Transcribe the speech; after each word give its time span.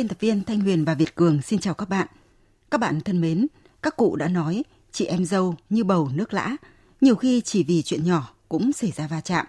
Biên 0.00 0.08
tập 0.08 0.20
viên 0.20 0.44
Thanh 0.44 0.60
Huyền 0.60 0.84
và 0.84 0.94
Việt 0.94 1.14
Cường 1.14 1.42
xin 1.42 1.60
chào 1.60 1.74
các 1.74 1.88
bạn. 1.88 2.06
Các 2.70 2.80
bạn 2.80 3.00
thân 3.00 3.20
mến, 3.20 3.46
các 3.82 3.96
cụ 3.96 4.16
đã 4.16 4.28
nói 4.28 4.62
chị 4.92 5.04
em 5.04 5.24
dâu 5.24 5.54
như 5.70 5.84
bầu 5.84 6.10
nước 6.14 6.34
lã, 6.34 6.56
nhiều 7.00 7.14
khi 7.16 7.40
chỉ 7.40 7.64
vì 7.64 7.82
chuyện 7.82 8.04
nhỏ 8.04 8.34
cũng 8.48 8.72
xảy 8.72 8.90
ra 8.90 9.06
va 9.06 9.20
chạm. 9.20 9.46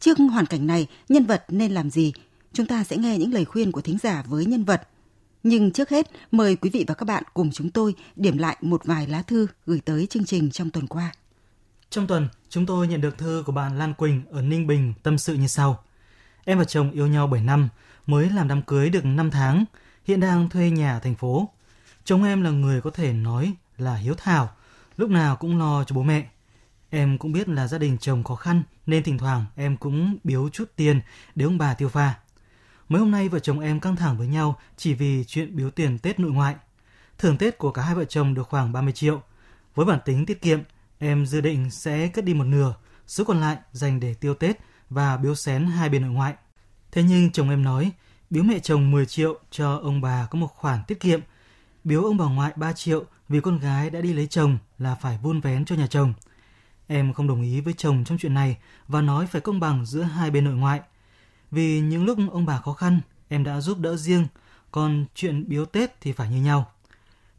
Trước 0.00 0.18
hoàn 0.18 0.46
cảnh 0.46 0.66
này, 0.66 0.86
nhân 1.08 1.24
vật 1.24 1.44
nên 1.48 1.72
làm 1.72 1.90
gì? 1.90 2.12
Chúng 2.52 2.66
ta 2.66 2.84
sẽ 2.84 2.96
nghe 2.96 3.18
những 3.18 3.34
lời 3.34 3.44
khuyên 3.44 3.72
của 3.72 3.80
thính 3.80 3.98
giả 4.02 4.24
với 4.26 4.46
nhân 4.46 4.64
vật. 4.64 4.88
Nhưng 5.42 5.70
trước 5.70 5.90
hết, 5.90 6.10
mời 6.30 6.56
quý 6.56 6.70
vị 6.70 6.84
và 6.88 6.94
các 6.94 7.04
bạn 7.04 7.22
cùng 7.34 7.50
chúng 7.52 7.70
tôi 7.70 7.94
điểm 8.16 8.38
lại 8.38 8.56
một 8.60 8.84
vài 8.84 9.06
lá 9.06 9.22
thư 9.22 9.46
gửi 9.66 9.80
tới 9.84 10.06
chương 10.06 10.24
trình 10.24 10.50
trong 10.50 10.70
tuần 10.70 10.86
qua. 10.86 11.12
Trong 11.90 12.06
tuần, 12.06 12.28
chúng 12.48 12.66
tôi 12.66 12.88
nhận 12.88 13.00
được 13.00 13.18
thư 13.18 13.42
của 13.46 13.52
bạn 13.52 13.78
Lan 13.78 13.94
Quỳnh 13.94 14.22
ở 14.30 14.42
Ninh 14.42 14.66
Bình 14.66 14.94
tâm 15.02 15.18
sự 15.18 15.34
như 15.34 15.46
sau. 15.46 15.84
Em 16.44 16.58
và 16.58 16.64
chồng 16.64 16.90
yêu 16.90 17.06
nhau 17.06 17.26
7 17.26 17.40
năm, 17.40 17.68
mới 18.06 18.30
làm 18.30 18.48
đám 18.48 18.62
cưới 18.62 18.90
được 18.90 19.04
5 19.04 19.30
tháng, 19.30 19.64
hiện 20.06 20.20
đang 20.20 20.48
thuê 20.48 20.70
nhà 20.70 20.92
ở 20.92 21.00
thành 21.00 21.14
phố. 21.14 21.48
Chồng 22.04 22.24
em 22.24 22.42
là 22.42 22.50
người 22.50 22.80
có 22.80 22.90
thể 22.90 23.12
nói 23.12 23.54
là 23.78 23.94
hiếu 23.94 24.14
thảo, 24.18 24.50
lúc 24.96 25.10
nào 25.10 25.36
cũng 25.36 25.58
lo 25.58 25.84
cho 25.84 25.94
bố 25.96 26.02
mẹ. 26.02 26.26
Em 26.90 27.18
cũng 27.18 27.32
biết 27.32 27.48
là 27.48 27.66
gia 27.68 27.78
đình 27.78 27.98
chồng 28.00 28.24
khó 28.24 28.34
khăn 28.34 28.62
nên 28.86 29.02
thỉnh 29.02 29.18
thoảng 29.18 29.44
em 29.56 29.76
cũng 29.76 30.16
biếu 30.24 30.48
chút 30.48 30.72
tiền 30.76 31.00
để 31.34 31.44
ông 31.44 31.58
bà 31.58 31.74
tiêu 31.74 31.88
pha. 31.88 32.14
Mấy 32.88 33.00
hôm 33.00 33.10
nay 33.10 33.28
vợ 33.28 33.38
chồng 33.38 33.60
em 33.60 33.80
căng 33.80 33.96
thẳng 33.96 34.18
với 34.18 34.26
nhau 34.26 34.58
chỉ 34.76 34.94
vì 34.94 35.24
chuyện 35.26 35.56
biếu 35.56 35.70
tiền 35.70 35.98
Tết 35.98 36.20
nội 36.20 36.30
ngoại. 36.30 36.54
Thưởng 37.18 37.38
Tết 37.38 37.58
của 37.58 37.70
cả 37.70 37.82
hai 37.82 37.94
vợ 37.94 38.04
chồng 38.04 38.34
được 38.34 38.48
khoảng 38.48 38.72
30 38.72 38.92
triệu. 38.92 39.22
Với 39.74 39.86
bản 39.86 39.98
tính 40.04 40.26
tiết 40.26 40.42
kiệm, 40.42 40.60
em 40.98 41.26
dự 41.26 41.40
định 41.40 41.70
sẽ 41.70 42.08
cất 42.08 42.24
đi 42.24 42.34
một 42.34 42.44
nửa, 42.44 42.74
số 43.06 43.24
còn 43.24 43.40
lại 43.40 43.56
dành 43.72 44.00
để 44.00 44.14
tiêu 44.14 44.34
Tết 44.34 44.56
và 44.90 45.16
biếu 45.16 45.34
xén 45.34 45.66
hai 45.66 45.88
bên 45.88 46.02
nội 46.02 46.10
ngoại. 46.10 46.34
Thế 46.92 47.02
nhưng 47.02 47.32
chồng 47.32 47.50
em 47.50 47.62
nói, 47.62 47.92
biếu 48.30 48.42
mẹ 48.42 48.58
chồng 48.58 48.90
10 48.90 49.06
triệu 49.06 49.38
cho 49.50 49.76
ông 49.76 50.00
bà 50.00 50.26
có 50.30 50.38
một 50.38 50.46
khoản 50.46 50.78
tiết 50.86 51.00
kiệm, 51.00 51.20
biếu 51.84 52.04
ông 52.04 52.16
bà 52.16 52.24
ngoại 52.24 52.52
3 52.56 52.72
triệu 52.72 53.04
vì 53.28 53.40
con 53.40 53.58
gái 53.58 53.90
đã 53.90 54.00
đi 54.00 54.12
lấy 54.12 54.26
chồng 54.26 54.58
là 54.78 54.94
phải 54.94 55.18
vun 55.22 55.40
vén 55.40 55.64
cho 55.64 55.74
nhà 55.74 55.86
chồng. 55.86 56.14
Em 56.86 57.12
không 57.12 57.28
đồng 57.28 57.42
ý 57.42 57.60
với 57.60 57.74
chồng 57.76 58.04
trong 58.04 58.18
chuyện 58.18 58.34
này 58.34 58.56
và 58.88 59.00
nói 59.00 59.26
phải 59.26 59.40
công 59.40 59.60
bằng 59.60 59.86
giữa 59.86 60.02
hai 60.02 60.30
bên 60.30 60.44
nội 60.44 60.54
ngoại. 60.54 60.80
Vì 61.50 61.80
những 61.80 62.04
lúc 62.04 62.18
ông 62.32 62.46
bà 62.46 62.60
khó 62.60 62.72
khăn, 62.72 63.00
em 63.28 63.44
đã 63.44 63.60
giúp 63.60 63.78
đỡ 63.78 63.96
riêng, 63.96 64.26
còn 64.70 65.04
chuyện 65.14 65.44
biếu 65.48 65.64
Tết 65.64 66.00
thì 66.00 66.12
phải 66.12 66.30
như 66.30 66.42
nhau. 66.42 66.70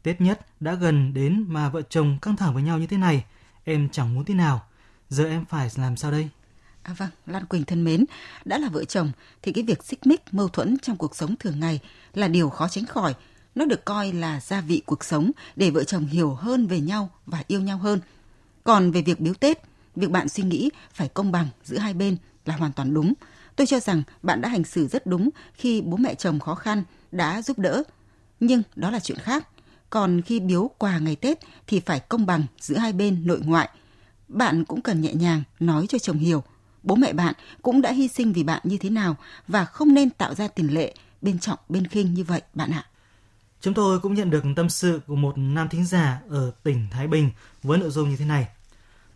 Tết 0.02 0.20
nhất 0.20 0.46
đã 0.60 0.74
gần 0.74 1.14
đến 1.14 1.44
mà 1.48 1.68
vợ 1.68 1.82
chồng 1.82 2.18
căng 2.22 2.36
thẳng 2.36 2.54
với 2.54 2.62
nhau 2.62 2.78
như 2.78 2.86
thế 2.86 2.96
này, 2.96 3.24
em 3.64 3.88
chẳng 3.88 4.14
muốn 4.14 4.24
thế 4.24 4.34
nào. 4.34 4.62
Giờ 5.08 5.24
em 5.24 5.44
phải 5.44 5.68
làm 5.76 5.96
sao 5.96 6.10
đây? 6.10 6.28
À 6.88 6.94
vâng, 6.98 7.08
Lan 7.26 7.46
Quỳnh 7.46 7.64
thân 7.64 7.84
mến, 7.84 8.04
đã 8.44 8.58
là 8.58 8.68
vợ 8.68 8.84
chồng 8.84 9.12
thì 9.42 9.52
cái 9.52 9.64
việc 9.64 9.84
xích 9.84 10.06
mích 10.06 10.34
mâu 10.34 10.48
thuẫn 10.48 10.78
trong 10.82 10.96
cuộc 10.96 11.16
sống 11.16 11.36
thường 11.36 11.60
ngày 11.60 11.80
là 12.14 12.28
điều 12.28 12.50
khó 12.50 12.68
tránh 12.68 12.86
khỏi. 12.86 13.14
Nó 13.54 13.64
được 13.64 13.84
coi 13.84 14.12
là 14.12 14.40
gia 14.40 14.60
vị 14.60 14.82
cuộc 14.86 15.04
sống 15.04 15.30
để 15.56 15.70
vợ 15.70 15.84
chồng 15.84 16.06
hiểu 16.06 16.34
hơn 16.34 16.66
về 16.66 16.80
nhau 16.80 17.10
và 17.26 17.44
yêu 17.46 17.60
nhau 17.60 17.78
hơn. 17.78 18.00
Còn 18.64 18.90
về 18.90 19.02
việc 19.02 19.20
biếu 19.20 19.34
Tết, 19.34 19.58
việc 19.96 20.10
bạn 20.10 20.28
suy 20.28 20.42
nghĩ 20.42 20.70
phải 20.92 21.08
công 21.08 21.32
bằng 21.32 21.48
giữa 21.64 21.78
hai 21.78 21.94
bên 21.94 22.16
là 22.44 22.56
hoàn 22.56 22.72
toàn 22.72 22.94
đúng. 22.94 23.12
Tôi 23.56 23.66
cho 23.66 23.80
rằng 23.80 24.02
bạn 24.22 24.40
đã 24.40 24.48
hành 24.48 24.64
xử 24.64 24.88
rất 24.88 25.06
đúng 25.06 25.30
khi 25.54 25.80
bố 25.80 25.96
mẹ 25.96 26.14
chồng 26.14 26.40
khó 26.40 26.54
khăn 26.54 26.82
đã 27.12 27.42
giúp 27.42 27.58
đỡ. 27.58 27.82
Nhưng 28.40 28.62
đó 28.76 28.90
là 28.90 29.00
chuyện 29.00 29.18
khác. 29.18 29.48
Còn 29.90 30.22
khi 30.22 30.40
biếu 30.40 30.70
quà 30.78 30.98
ngày 30.98 31.16
Tết 31.16 31.38
thì 31.66 31.80
phải 31.80 32.00
công 32.00 32.26
bằng 32.26 32.42
giữa 32.60 32.76
hai 32.76 32.92
bên 32.92 33.26
nội 33.26 33.40
ngoại. 33.44 33.68
Bạn 34.28 34.64
cũng 34.64 34.80
cần 34.80 35.00
nhẹ 35.00 35.14
nhàng 35.14 35.42
nói 35.60 35.86
cho 35.88 35.98
chồng 35.98 36.18
hiểu 36.18 36.42
bố 36.88 36.94
mẹ 36.94 37.12
bạn 37.12 37.34
cũng 37.62 37.82
đã 37.82 37.92
hy 37.92 38.08
sinh 38.08 38.32
vì 38.32 38.42
bạn 38.42 38.60
như 38.64 38.78
thế 38.78 38.90
nào 38.90 39.16
và 39.48 39.64
không 39.64 39.94
nên 39.94 40.10
tạo 40.10 40.34
ra 40.34 40.48
tiền 40.48 40.74
lệ 40.74 40.94
bên 41.22 41.38
trọng 41.38 41.58
bên 41.68 41.86
khinh 41.86 42.14
như 42.14 42.24
vậy 42.24 42.42
bạn 42.54 42.70
ạ. 42.70 42.84
Chúng 43.60 43.74
tôi 43.74 44.00
cũng 44.00 44.14
nhận 44.14 44.30
được 44.30 44.44
tâm 44.56 44.68
sự 44.68 45.00
của 45.06 45.16
một 45.16 45.38
nam 45.38 45.68
thính 45.68 45.84
giả 45.84 46.20
ở 46.28 46.52
tỉnh 46.62 46.86
Thái 46.90 47.06
Bình 47.06 47.30
với 47.62 47.78
nội 47.78 47.90
dung 47.90 48.10
như 48.10 48.16
thế 48.16 48.24
này. 48.24 48.48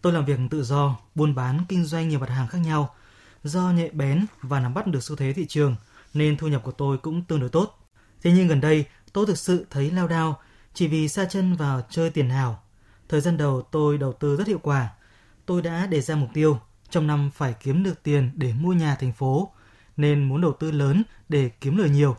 Tôi 0.02 0.12
làm 0.12 0.24
việc 0.24 0.38
tự 0.50 0.64
do, 0.64 0.96
buôn 1.14 1.34
bán, 1.34 1.64
kinh 1.68 1.84
doanh 1.84 2.08
nhiều 2.08 2.18
mặt 2.18 2.28
hàng 2.28 2.48
khác 2.48 2.58
nhau. 2.58 2.94
Do 3.44 3.70
nhạy 3.70 3.90
bén 3.90 4.26
và 4.42 4.60
nắm 4.60 4.74
bắt 4.74 4.86
được 4.86 5.02
xu 5.02 5.16
thế 5.16 5.32
thị 5.32 5.46
trường 5.46 5.76
nên 6.14 6.36
thu 6.36 6.48
nhập 6.48 6.62
của 6.64 6.72
tôi 6.72 6.98
cũng 6.98 7.22
tương 7.22 7.40
đối 7.40 7.48
tốt. 7.48 7.78
Thế 8.22 8.32
nhưng 8.32 8.48
gần 8.48 8.60
đây 8.60 8.84
tôi 9.12 9.26
thực 9.26 9.38
sự 9.38 9.66
thấy 9.70 9.90
lao 9.90 10.08
đao 10.08 10.40
chỉ 10.74 10.86
vì 10.88 11.08
xa 11.08 11.24
chân 11.24 11.54
vào 11.54 11.82
chơi 11.90 12.10
tiền 12.10 12.28
ảo. 12.28 12.62
Thời 13.08 13.20
gian 13.20 13.36
đầu 13.36 13.62
tôi 13.62 13.98
đầu 13.98 14.12
tư 14.12 14.36
rất 14.36 14.46
hiệu 14.46 14.58
quả. 14.62 14.88
Tôi 15.46 15.62
đã 15.62 15.86
đề 15.86 16.00
ra 16.00 16.14
mục 16.14 16.28
tiêu 16.34 16.58
trong 16.92 17.06
năm 17.06 17.30
phải 17.34 17.54
kiếm 17.60 17.82
được 17.82 18.02
tiền 18.02 18.30
để 18.34 18.52
mua 18.52 18.72
nhà 18.72 18.94
thành 18.94 19.12
phố, 19.12 19.52
nên 19.96 20.24
muốn 20.24 20.40
đầu 20.40 20.52
tư 20.52 20.70
lớn 20.70 21.02
để 21.28 21.48
kiếm 21.48 21.76
lời 21.76 21.90
nhiều. 21.90 22.16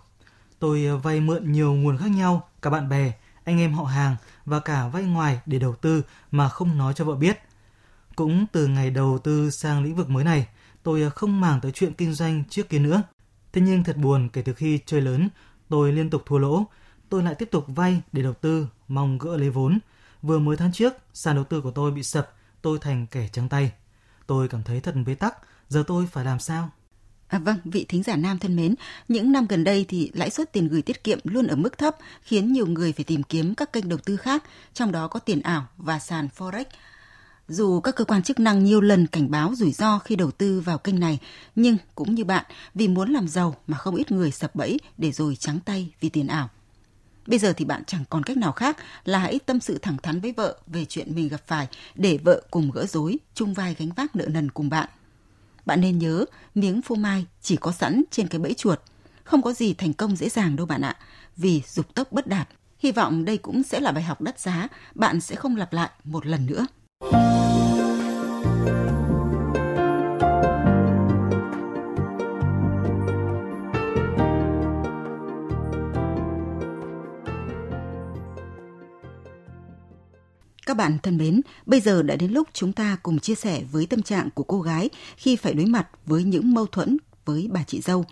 Tôi 0.59 0.85
ờ, 0.85 0.97
vay 0.97 1.19
mượn 1.19 1.51
nhiều 1.51 1.73
nguồn 1.73 1.97
khác 1.97 2.11
nhau, 2.11 2.50
cả 2.61 2.69
bạn 2.69 2.89
bè, 2.89 3.13
anh 3.44 3.59
em 3.59 3.73
họ 3.73 3.83
hàng 3.83 4.16
và 4.45 4.59
cả 4.59 4.88
vay 4.88 5.03
ngoài 5.03 5.39
để 5.45 5.59
đầu 5.59 5.75
tư 5.75 6.01
mà 6.31 6.50
không 6.50 6.78
nói 6.78 6.94
cho 6.94 7.06
vợ 7.06 7.16
biết. 7.16 7.39
Cũng 8.16 8.45
từ 8.51 8.67
ngày 8.67 8.89
đầu 8.89 9.19
tư 9.23 9.50
sang 9.50 9.83
lĩnh 9.83 9.95
vực 9.95 10.09
mới 10.09 10.23
này, 10.23 10.47
tôi 10.83 11.01
ờ, 11.01 11.09
không 11.09 11.41
màng 11.41 11.62
tới 11.62 11.72
chuyện 11.72 11.94
kinh 11.94 12.13
doanh 12.13 12.44
trước 12.50 12.69
kia 12.69 12.79
nữa. 12.79 13.03
Thế 13.53 13.62
nhưng 13.62 13.83
thật 13.83 13.97
buồn 13.97 14.29
kể 14.29 14.41
từ 14.41 14.53
khi 14.53 14.79
chơi 14.85 15.01
lớn, 15.01 15.29
tôi 15.69 15.91
liên 15.91 16.09
tục 16.09 16.23
thua 16.25 16.38
lỗ. 16.38 16.63
Tôi 17.09 17.23
lại 17.23 17.35
tiếp 17.35 17.50
tục 17.51 17.66
vay 17.67 18.01
để 18.12 18.23
đầu 18.23 18.33
tư, 18.33 18.67
mong 18.88 19.17
gỡ 19.17 19.38
lấy 19.38 19.50
vốn. 19.50 19.79
Vừa 20.22 20.39
mới 20.39 20.57
tháng 20.57 20.72
trước, 20.72 20.94
sàn 21.13 21.35
đầu 21.35 21.44
tư 21.44 21.62
của 21.62 21.72
tôi 21.72 21.91
bị 21.91 22.03
sập, 22.03 22.33
tôi 22.62 22.79
thành 22.81 23.07
kẻ 23.07 23.28
trắng 23.28 23.50
tay. 23.50 23.72
Tôi 24.28 24.47
cảm 24.47 24.63
thấy 24.63 24.79
thật 24.79 24.95
bế 25.06 25.16
tắc, 25.16 25.38
giờ 25.69 25.84
tôi 25.88 26.07
phải 26.11 26.25
làm 26.25 26.39
sao? 26.39 26.69
À, 27.28 27.39
vâng, 27.39 27.57
vị 27.66 27.85
thính 27.89 28.03
giả 28.03 28.16
nam 28.16 28.39
thân 28.39 28.56
mến, 28.56 28.75
những 29.07 29.31
năm 29.31 29.47
gần 29.47 29.63
đây 29.63 29.85
thì 29.88 30.11
lãi 30.13 30.29
suất 30.29 30.53
tiền 30.53 30.67
gửi 30.67 30.81
tiết 30.81 31.03
kiệm 31.03 31.19
luôn 31.23 31.47
ở 31.47 31.56
mức 31.56 31.78
thấp, 31.78 31.95
khiến 32.22 32.53
nhiều 32.53 32.67
người 32.67 32.94
phải 32.94 33.03
tìm 33.03 33.23
kiếm 33.23 33.56
các 33.56 33.73
kênh 33.73 33.89
đầu 33.89 34.00
tư 34.06 34.17
khác, 34.17 34.44
trong 34.73 34.91
đó 34.91 35.07
có 35.07 35.19
tiền 35.19 35.41
ảo 35.41 35.67
và 35.78 36.00
sàn 36.00 36.28
forex. 36.38 36.66
Dù 37.47 37.81
các 37.81 37.95
cơ 37.95 38.06
quan 38.06 38.23
chức 38.23 38.39
năng 38.39 38.63
nhiều 38.63 38.81
lần 38.81 39.07
cảnh 39.07 39.31
báo 39.31 39.53
rủi 39.56 39.72
ro 39.72 40.00
khi 40.00 40.16
đầu 40.16 40.31
tư 40.31 40.59
vào 40.59 40.78
kênh 40.78 41.00
này, 41.00 41.19
nhưng 41.56 41.78
cũng 41.95 42.16
như 42.16 42.23
bạn, 42.23 42.45
vì 42.73 42.88
muốn 42.88 43.13
làm 43.13 43.28
giàu 43.28 43.56
mà 43.67 43.78
không 43.78 43.95
ít 43.95 44.12
người 44.12 44.31
sập 44.31 44.56
bẫy 44.56 44.79
để 44.97 45.12
rồi 45.12 45.35
trắng 45.35 45.59
tay 45.66 45.94
vì 46.00 46.09
tiền 46.09 46.28
ảo. 46.28 46.50
Bây 47.28 47.39
giờ 47.39 47.53
thì 47.53 47.66
bạn 47.66 47.84
chẳng 47.88 48.03
còn 48.09 48.23
cách 48.23 48.38
nào 48.38 48.51
khác 48.51 48.78
là 49.06 49.19
hãy 49.19 49.39
tâm 49.45 49.59
sự 49.59 49.78
thẳng 49.78 49.97
thắn 50.03 50.19
với 50.19 50.31
vợ 50.31 50.57
về 50.67 50.85
chuyện 50.85 51.16
mình 51.16 51.28
gặp 51.28 51.41
phải 51.47 51.67
để 51.95 52.17
vợ 52.23 52.41
cùng 52.51 52.72
gỡ 52.72 52.85
rối, 52.85 53.17
chung 53.34 53.53
vai 53.53 53.75
gánh 53.79 53.89
vác 53.95 54.16
nợ 54.16 54.25
nần 54.25 54.51
cùng 54.51 54.69
bạn. 54.69 54.89
Bạn 55.66 55.81
nên 55.81 56.00
nhớ, 56.00 56.25
miếng 56.56 56.81
phô 56.81 56.95
mai 56.95 57.25
chỉ 57.41 57.56
có 57.56 57.72
sẵn 57.72 58.03
trên 58.12 58.28
cái 58.28 58.39
bẫy 58.39 58.53
chuột. 58.53 58.79
Không 59.23 59.41
có 59.41 59.53
gì 59.53 59.73
thành 59.73 59.94
công 59.94 60.16
dễ 60.16 60.29
dàng 60.29 60.56
đâu 60.56 60.66
bạn 60.66 60.81
ạ, 60.81 60.95
vì 61.38 61.62
dục 61.67 61.95
tốc 61.95 62.12
bất 62.12 62.28
đạt. 62.28 62.47
Hy 62.79 62.91
vọng 62.91 63.25
đây 63.25 63.38
cũng 63.38 63.63
sẽ 63.63 63.79
là 63.79 63.91
bài 63.91 64.03
học 64.03 64.22
đắt 64.22 64.39
giá, 64.39 64.67
bạn 64.95 65.22
sẽ 65.22 65.35
không 65.35 65.56
lặp 65.56 65.73
lại 65.73 65.89
một 66.03 66.25
lần 66.25 66.45
nữa. 66.45 66.66
Các 80.74 80.78
bạn 80.78 80.98
thân 81.04 81.18
mến, 81.18 81.42
bây 81.66 81.80
giờ 81.80 82.02
đã 82.04 82.16
đến 82.16 82.31
lúc 82.31 82.48
chúng 82.54 82.74
ta 82.74 82.98
cùng 83.04 83.20
chia 83.20 83.36
sẻ 83.36 83.64
với 83.72 83.86
tâm 83.86 84.02
trạng 84.02 84.30
của 84.30 84.44
cô 84.44 84.62
gái 84.62 84.90
khi 85.18 85.36
phải 85.36 85.54
đối 85.54 85.66
mặt 85.66 85.88
với 86.06 86.24
những 86.24 86.54
mâu 86.54 86.66
thuẫn 86.66 86.98
với 87.25 87.50
bà 87.52 87.64
chị 87.64 87.81
dâu. 87.81 88.06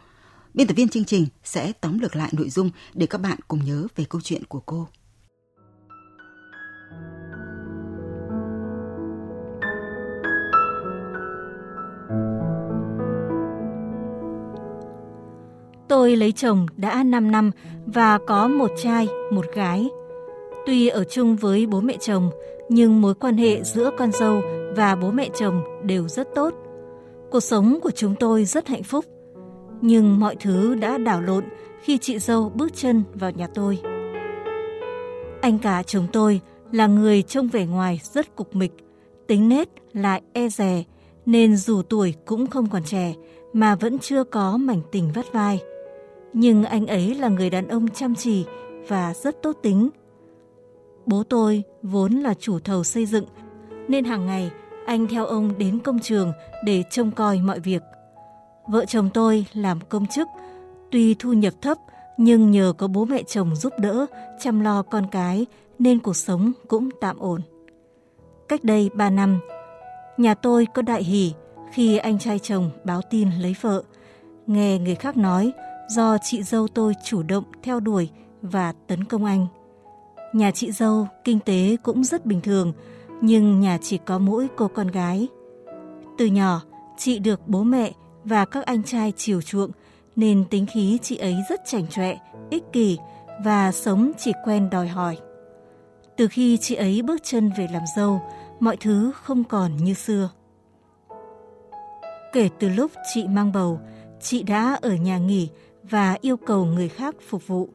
Biên 0.53 0.67
tập 0.67 0.73
viên 0.73 0.89
chương 0.89 1.05
trình 1.05 1.25
sẽ 1.43 1.71
tóm 1.81 1.99
lược 1.99 2.15
lại 2.15 2.29
nội 2.31 2.49
dung 2.49 2.69
để 2.93 3.07
các 3.07 3.17
bạn 3.17 3.37
cùng 3.47 3.65
nhớ 3.65 3.87
về 3.95 4.05
câu 4.09 4.21
chuyện 4.21 4.43
của 4.45 4.59
cô. 4.59 4.87
Tôi 15.89 16.15
lấy 16.15 16.31
chồng 16.31 16.65
đã 16.77 17.03
5 17.03 17.31
năm 17.31 17.51
và 17.85 18.19
có 18.27 18.47
một 18.47 18.71
trai, 18.83 19.07
một 19.31 19.45
gái– 19.55 19.89
Tuy 20.65 20.87
ở 20.87 21.03
chung 21.03 21.35
với 21.35 21.65
bố 21.65 21.81
mẹ 21.81 21.97
chồng, 21.99 22.29
nhưng 22.69 23.01
mối 23.01 23.15
quan 23.15 23.37
hệ 23.37 23.63
giữa 23.63 23.89
con 23.97 24.11
dâu 24.11 24.41
và 24.75 24.95
bố 24.95 25.11
mẹ 25.11 25.29
chồng 25.35 25.63
đều 25.83 26.07
rất 26.07 26.27
tốt. 26.35 26.53
Cuộc 27.31 27.39
sống 27.39 27.79
của 27.83 27.91
chúng 27.91 28.15
tôi 28.15 28.45
rất 28.45 28.67
hạnh 28.67 28.83
phúc. 28.83 29.05
Nhưng 29.81 30.19
mọi 30.19 30.35
thứ 30.35 30.75
đã 30.75 30.97
đảo 30.97 31.21
lộn 31.21 31.43
khi 31.81 31.97
chị 31.97 32.19
dâu 32.19 32.51
bước 32.55 32.75
chân 32.75 33.03
vào 33.13 33.31
nhà 33.31 33.47
tôi. 33.47 33.79
Anh 35.41 35.59
cả 35.59 35.83
chồng 35.83 36.07
tôi 36.13 36.41
là 36.71 36.87
người 36.87 37.21
trông 37.21 37.47
vẻ 37.47 37.65
ngoài 37.65 38.01
rất 38.03 38.35
cục 38.35 38.55
mịch, 38.55 38.71
tính 39.27 39.49
nết 39.49 39.69
lại 39.93 40.21
e 40.33 40.49
dè, 40.49 40.83
nên 41.25 41.57
dù 41.57 41.81
tuổi 41.81 42.13
cũng 42.25 42.47
không 42.47 42.69
còn 42.69 42.83
trẻ 42.83 43.13
mà 43.53 43.75
vẫn 43.75 43.99
chưa 43.99 44.23
có 44.23 44.57
mảnh 44.57 44.81
tình 44.91 45.11
vắt 45.15 45.33
vai. 45.33 45.59
Nhưng 46.33 46.63
anh 46.63 46.87
ấy 46.87 47.15
là 47.15 47.27
người 47.27 47.49
đàn 47.49 47.67
ông 47.67 47.87
chăm 47.87 48.15
chỉ 48.15 48.45
và 48.87 49.13
rất 49.23 49.41
tốt 49.43 49.57
tính. 49.61 49.89
Bố 51.11 51.23
tôi 51.23 51.63
vốn 51.83 52.11
là 52.13 52.33
chủ 52.33 52.59
thầu 52.59 52.83
xây 52.83 53.05
dựng, 53.05 53.25
nên 53.87 54.05
hàng 54.05 54.25
ngày 54.25 54.51
anh 54.85 55.07
theo 55.07 55.25
ông 55.25 55.57
đến 55.57 55.79
công 55.79 55.99
trường 55.99 56.31
để 56.65 56.83
trông 56.89 57.11
coi 57.11 57.41
mọi 57.41 57.59
việc. 57.59 57.81
Vợ 58.67 58.85
chồng 58.85 59.09
tôi 59.13 59.45
làm 59.53 59.79
công 59.89 60.05
chức, 60.07 60.27
tuy 60.91 61.15
thu 61.19 61.33
nhập 61.33 61.53
thấp 61.61 61.77
nhưng 62.17 62.51
nhờ 62.51 62.73
có 62.77 62.87
bố 62.87 63.05
mẹ 63.05 63.23
chồng 63.23 63.55
giúp 63.55 63.73
đỡ, 63.79 64.05
chăm 64.39 64.59
lo 64.59 64.81
con 64.81 65.05
cái 65.11 65.45
nên 65.79 65.99
cuộc 65.99 66.15
sống 66.15 66.51
cũng 66.67 66.89
tạm 67.01 67.19
ổn. 67.19 67.41
Cách 68.49 68.63
đây 68.63 68.89
3 68.93 69.09
năm, 69.09 69.39
nhà 70.17 70.33
tôi 70.33 70.67
có 70.73 70.81
đại 70.81 71.03
hỷ 71.03 71.33
khi 71.71 71.97
anh 71.97 72.19
trai 72.19 72.39
chồng 72.39 72.69
báo 72.83 73.01
tin 73.09 73.29
lấy 73.39 73.55
vợ. 73.61 73.83
Nghe 74.47 74.77
người 74.77 74.95
khác 74.95 75.17
nói 75.17 75.51
do 75.89 76.17
chị 76.23 76.43
dâu 76.43 76.67
tôi 76.67 76.93
chủ 77.05 77.23
động 77.23 77.43
theo 77.63 77.79
đuổi 77.79 78.09
và 78.41 78.73
tấn 78.87 79.03
công 79.03 79.25
anh. 79.25 79.47
Nhà 80.33 80.51
chị 80.51 80.71
dâu 80.71 81.07
kinh 81.23 81.39
tế 81.39 81.77
cũng 81.83 82.03
rất 82.03 82.25
bình 82.25 82.41
thường, 82.41 82.73
nhưng 83.21 83.59
nhà 83.59 83.77
chỉ 83.81 83.97
có 83.97 84.19
mỗi 84.19 84.47
cô 84.55 84.67
con 84.67 84.87
gái. 84.87 85.27
Từ 86.17 86.25
nhỏ, 86.25 86.61
chị 86.97 87.19
được 87.19 87.47
bố 87.47 87.63
mẹ 87.63 87.91
và 88.23 88.45
các 88.45 88.65
anh 88.65 88.83
trai 88.83 89.13
chiều 89.17 89.41
chuộng 89.41 89.71
nên 90.15 90.45
tính 90.49 90.65
khí 90.73 90.97
chị 91.01 91.17
ấy 91.17 91.35
rất 91.49 91.61
chảnh 91.65 91.87
chọe, 91.87 92.17
ích 92.49 92.63
kỷ 92.73 92.97
và 93.43 93.71
sống 93.71 94.11
chỉ 94.17 94.31
quen 94.45 94.69
đòi 94.69 94.87
hỏi. 94.87 95.17
Từ 96.17 96.27
khi 96.27 96.57
chị 96.57 96.75
ấy 96.75 97.01
bước 97.01 97.23
chân 97.23 97.51
về 97.57 97.67
làm 97.73 97.83
dâu, 97.95 98.21
mọi 98.59 98.77
thứ 98.77 99.11
không 99.15 99.43
còn 99.43 99.77
như 99.77 99.93
xưa. 99.93 100.29
Kể 102.33 102.49
từ 102.59 102.69
lúc 102.69 102.91
chị 103.13 103.27
mang 103.27 103.51
bầu, 103.51 103.79
chị 104.21 104.43
đã 104.43 104.77
ở 104.81 104.93
nhà 104.93 105.17
nghỉ 105.17 105.49
và 105.83 106.17
yêu 106.21 106.37
cầu 106.37 106.65
người 106.65 106.89
khác 106.89 107.15
phục 107.29 107.47
vụ. 107.47 107.69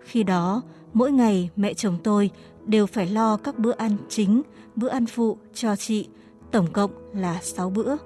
Khi 0.00 0.22
đó, 0.22 0.62
mỗi 0.92 1.12
ngày 1.12 1.50
mẹ 1.56 1.74
chồng 1.74 1.98
tôi 2.04 2.30
đều 2.66 2.86
phải 2.86 3.06
lo 3.06 3.36
các 3.36 3.58
bữa 3.58 3.72
ăn 3.72 3.96
chính, 4.08 4.42
bữa 4.76 4.88
ăn 4.88 5.06
phụ 5.06 5.38
cho 5.54 5.76
chị, 5.76 6.08
tổng 6.50 6.72
cộng 6.72 6.90
là 7.14 7.38
6 7.42 7.70
bữa. 7.70 7.96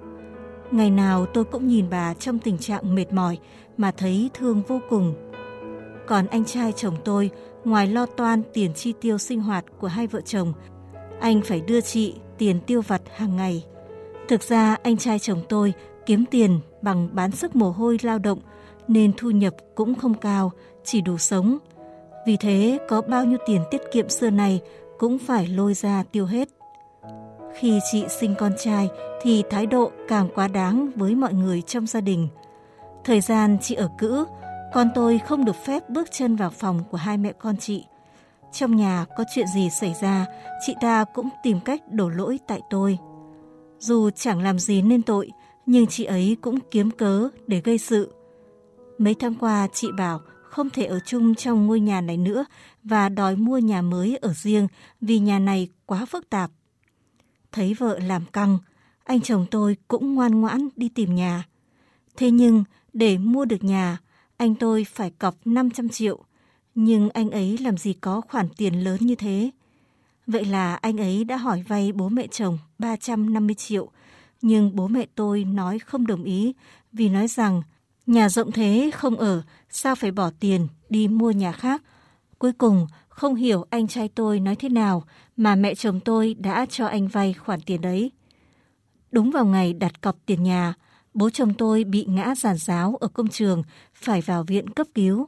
Ngày 0.70 0.90
nào 0.90 1.26
tôi 1.26 1.44
cũng 1.44 1.68
nhìn 1.68 1.86
bà 1.90 2.14
trong 2.14 2.38
tình 2.38 2.58
trạng 2.58 2.94
mệt 2.94 3.12
mỏi 3.12 3.38
mà 3.76 3.90
thấy 3.90 4.30
thương 4.34 4.62
vô 4.68 4.80
cùng. 4.88 5.14
Còn 6.06 6.26
anh 6.26 6.44
trai 6.44 6.72
chồng 6.72 6.96
tôi, 7.04 7.30
ngoài 7.64 7.86
lo 7.86 8.06
toan 8.06 8.42
tiền 8.52 8.74
chi 8.74 8.92
tiêu 9.00 9.18
sinh 9.18 9.40
hoạt 9.40 9.64
của 9.80 9.86
hai 9.86 10.06
vợ 10.06 10.20
chồng, 10.20 10.52
anh 11.20 11.42
phải 11.42 11.60
đưa 11.60 11.80
chị 11.80 12.14
tiền 12.38 12.60
tiêu 12.66 12.82
vặt 12.86 13.02
hàng 13.16 13.36
ngày. 13.36 13.64
Thực 14.28 14.42
ra 14.42 14.76
anh 14.82 14.96
trai 14.96 15.18
chồng 15.18 15.42
tôi 15.48 15.72
kiếm 16.06 16.24
tiền 16.30 16.60
bằng 16.82 17.08
bán 17.12 17.30
sức 17.30 17.56
mồ 17.56 17.70
hôi 17.70 17.98
lao 18.02 18.18
động 18.18 18.38
nên 18.88 19.12
thu 19.16 19.30
nhập 19.30 19.54
cũng 19.74 19.94
không 19.94 20.14
cao, 20.14 20.52
chỉ 20.84 21.00
đủ 21.00 21.18
sống. 21.18 21.58
Vì 22.26 22.36
thế 22.36 22.78
có 22.88 23.02
bao 23.02 23.24
nhiêu 23.24 23.38
tiền 23.46 23.62
tiết 23.70 23.82
kiệm 23.92 24.08
xưa 24.08 24.30
này 24.30 24.60
cũng 24.98 25.18
phải 25.18 25.46
lôi 25.46 25.74
ra 25.74 26.04
tiêu 26.12 26.26
hết. 26.26 26.48
Khi 27.54 27.80
chị 27.92 28.04
sinh 28.08 28.34
con 28.38 28.52
trai 28.58 28.88
thì 29.22 29.42
thái 29.50 29.66
độ 29.66 29.90
càng 30.08 30.28
quá 30.34 30.48
đáng 30.48 30.90
với 30.96 31.14
mọi 31.14 31.34
người 31.34 31.62
trong 31.62 31.86
gia 31.86 32.00
đình. 32.00 32.28
Thời 33.04 33.20
gian 33.20 33.58
chị 33.62 33.74
ở 33.74 33.88
cữ, 33.98 34.24
con 34.74 34.88
tôi 34.94 35.18
không 35.18 35.44
được 35.44 35.56
phép 35.66 35.90
bước 35.90 36.08
chân 36.12 36.36
vào 36.36 36.50
phòng 36.50 36.80
của 36.90 36.96
hai 36.96 37.18
mẹ 37.18 37.32
con 37.32 37.56
chị. 37.56 37.84
Trong 38.52 38.76
nhà 38.76 39.06
có 39.16 39.24
chuyện 39.34 39.46
gì 39.54 39.70
xảy 39.70 39.94
ra, 40.00 40.26
chị 40.66 40.74
ta 40.80 41.04
cũng 41.04 41.28
tìm 41.42 41.60
cách 41.60 41.82
đổ 41.90 42.08
lỗi 42.08 42.38
tại 42.46 42.60
tôi. 42.70 42.98
Dù 43.78 44.10
chẳng 44.10 44.42
làm 44.42 44.58
gì 44.58 44.82
nên 44.82 45.02
tội, 45.02 45.30
nhưng 45.66 45.86
chị 45.86 46.04
ấy 46.04 46.36
cũng 46.40 46.58
kiếm 46.70 46.90
cớ 46.90 47.28
để 47.46 47.60
gây 47.64 47.78
sự. 47.78 48.14
Mấy 48.98 49.14
tháng 49.14 49.34
qua 49.34 49.68
chị 49.72 49.88
bảo 49.98 50.20
không 50.54 50.70
thể 50.70 50.84
ở 50.84 51.00
chung 51.00 51.34
trong 51.34 51.66
ngôi 51.66 51.80
nhà 51.80 52.00
này 52.00 52.16
nữa 52.16 52.44
và 52.84 53.08
đòi 53.08 53.36
mua 53.36 53.58
nhà 53.58 53.82
mới 53.82 54.16
ở 54.16 54.32
riêng 54.32 54.68
vì 55.00 55.18
nhà 55.18 55.38
này 55.38 55.68
quá 55.86 56.06
phức 56.06 56.30
tạp. 56.30 56.50
Thấy 57.52 57.74
vợ 57.74 57.98
làm 57.98 58.24
căng, 58.32 58.58
anh 59.04 59.20
chồng 59.20 59.46
tôi 59.50 59.76
cũng 59.88 60.14
ngoan 60.14 60.40
ngoãn 60.40 60.68
đi 60.76 60.88
tìm 60.88 61.14
nhà. 61.14 61.44
Thế 62.16 62.30
nhưng 62.30 62.64
để 62.92 63.18
mua 63.18 63.44
được 63.44 63.64
nhà, 63.64 63.98
anh 64.36 64.54
tôi 64.54 64.84
phải 64.84 65.10
cọc 65.10 65.36
500 65.44 65.88
triệu, 65.88 66.24
nhưng 66.74 67.10
anh 67.10 67.30
ấy 67.30 67.58
làm 67.58 67.76
gì 67.76 67.92
có 67.92 68.20
khoản 68.20 68.48
tiền 68.56 68.84
lớn 68.84 68.96
như 69.00 69.14
thế. 69.14 69.50
Vậy 70.26 70.44
là 70.44 70.74
anh 70.74 71.00
ấy 71.00 71.24
đã 71.24 71.36
hỏi 71.36 71.64
vay 71.68 71.92
bố 71.92 72.08
mẹ 72.08 72.26
chồng 72.26 72.58
350 72.78 73.54
triệu, 73.54 73.88
nhưng 74.42 74.76
bố 74.76 74.88
mẹ 74.88 75.06
tôi 75.14 75.44
nói 75.44 75.78
không 75.78 76.06
đồng 76.06 76.24
ý 76.24 76.52
vì 76.92 77.08
nói 77.08 77.28
rằng 77.28 77.62
nhà 78.06 78.28
rộng 78.28 78.52
thế 78.52 78.90
không 78.94 79.16
ở, 79.16 79.42
sao 79.70 79.94
phải 79.94 80.10
bỏ 80.10 80.30
tiền 80.40 80.68
đi 80.88 81.08
mua 81.08 81.30
nhà 81.30 81.52
khác. 81.52 81.82
Cuối 82.38 82.52
cùng, 82.52 82.86
không 83.08 83.34
hiểu 83.34 83.64
anh 83.70 83.88
trai 83.88 84.08
tôi 84.08 84.40
nói 84.40 84.56
thế 84.56 84.68
nào 84.68 85.04
mà 85.36 85.54
mẹ 85.54 85.74
chồng 85.74 86.00
tôi 86.00 86.34
đã 86.34 86.66
cho 86.66 86.86
anh 86.86 87.08
vay 87.08 87.32
khoản 87.32 87.60
tiền 87.60 87.80
đấy. 87.80 88.10
Đúng 89.12 89.30
vào 89.30 89.44
ngày 89.44 89.72
đặt 89.72 90.00
cọc 90.00 90.16
tiền 90.26 90.42
nhà, 90.42 90.74
bố 91.14 91.30
chồng 91.30 91.54
tôi 91.54 91.84
bị 91.84 92.04
ngã 92.04 92.34
giàn 92.34 92.56
giáo 92.56 92.96
ở 93.00 93.08
công 93.08 93.28
trường, 93.28 93.62
phải 93.94 94.20
vào 94.20 94.42
viện 94.42 94.70
cấp 94.70 94.86
cứu. 94.94 95.26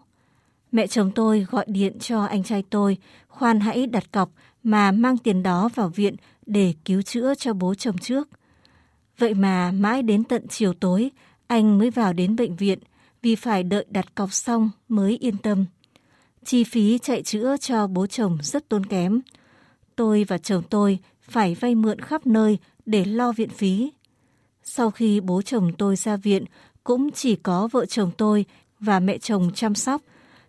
Mẹ 0.73 0.87
chồng 0.87 1.13
tôi 1.15 1.47
gọi 1.51 1.65
điện 1.69 1.99
cho 1.99 2.25
anh 2.25 2.43
trai 2.43 2.65
tôi, 2.71 2.99
khoan 3.29 3.61
hãy 3.61 3.87
đặt 3.87 4.13
cọc 4.13 4.31
mà 4.63 4.93
mang 4.93 5.19
tiền 5.19 5.43
đó 5.43 5.69
vào 5.75 5.89
viện 5.89 6.17
để 6.47 6.75
cứu 6.85 7.03
chữa 7.03 7.35
cho 7.35 7.53
bố 7.53 7.75
chồng 7.75 7.99
trước. 7.99 8.29
Vậy 9.19 9.35
mà 9.35 9.73
mãi 9.73 10.03
đến 10.03 10.25
tận 10.25 10.49
chiều 10.49 10.75
tối, 10.75 11.11
anh 11.47 11.79
mới 11.79 11.91
vào 11.91 12.13
đến 12.13 12.37
bệnh 12.37 12.57
viện 12.57 12.79
vì 13.23 13.35
phải 13.35 13.63
đợi 13.63 13.85
đặt 13.91 14.15
cọc 14.15 14.33
xong 14.33 14.71
mới 14.89 15.17
yên 15.21 15.37
tâm. 15.37 15.65
Chi 16.45 16.65
phí 16.65 16.99
chạy 16.99 17.23
chữa 17.23 17.57
cho 17.61 17.87
bố 17.87 18.07
chồng 18.07 18.39
rất 18.43 18.69
tốn 18.69 18.87
kém. 18.87 19.21
Tôi 19.97 20.25
và 20.25 20.39
chồng 20.39 20.63
tôi 20.71 20.99
phải 21.23 21.55
vay 21.55 21.75
mượn 21.75 22.01
khắp 22.01 22.27
nơi 22.27 22.59
để 22.87 23.05
lo 23.05 23.33
viện 23.33 23.49
phí. 23.49 23.93
Sau 24.63 24.91
khi 24.91 25.21
bố 25.21 25.43
chồng 25.43 25.73
tôi 25.79 25.97
ra 25.97 26.17
viện, 26.17 26.45
cũng 26.85 27.11
chỉ 27.11 27.37
có 27.37 27.69
vợ 27.73 27.87
chồng 27.87 28.11
tôi 28.17 28.45
và 28.81 29.01
mẹ 29.01 29.19
chồng 29.19 29.51
chăm 29.55 29.75
sóc. 29.75 30.03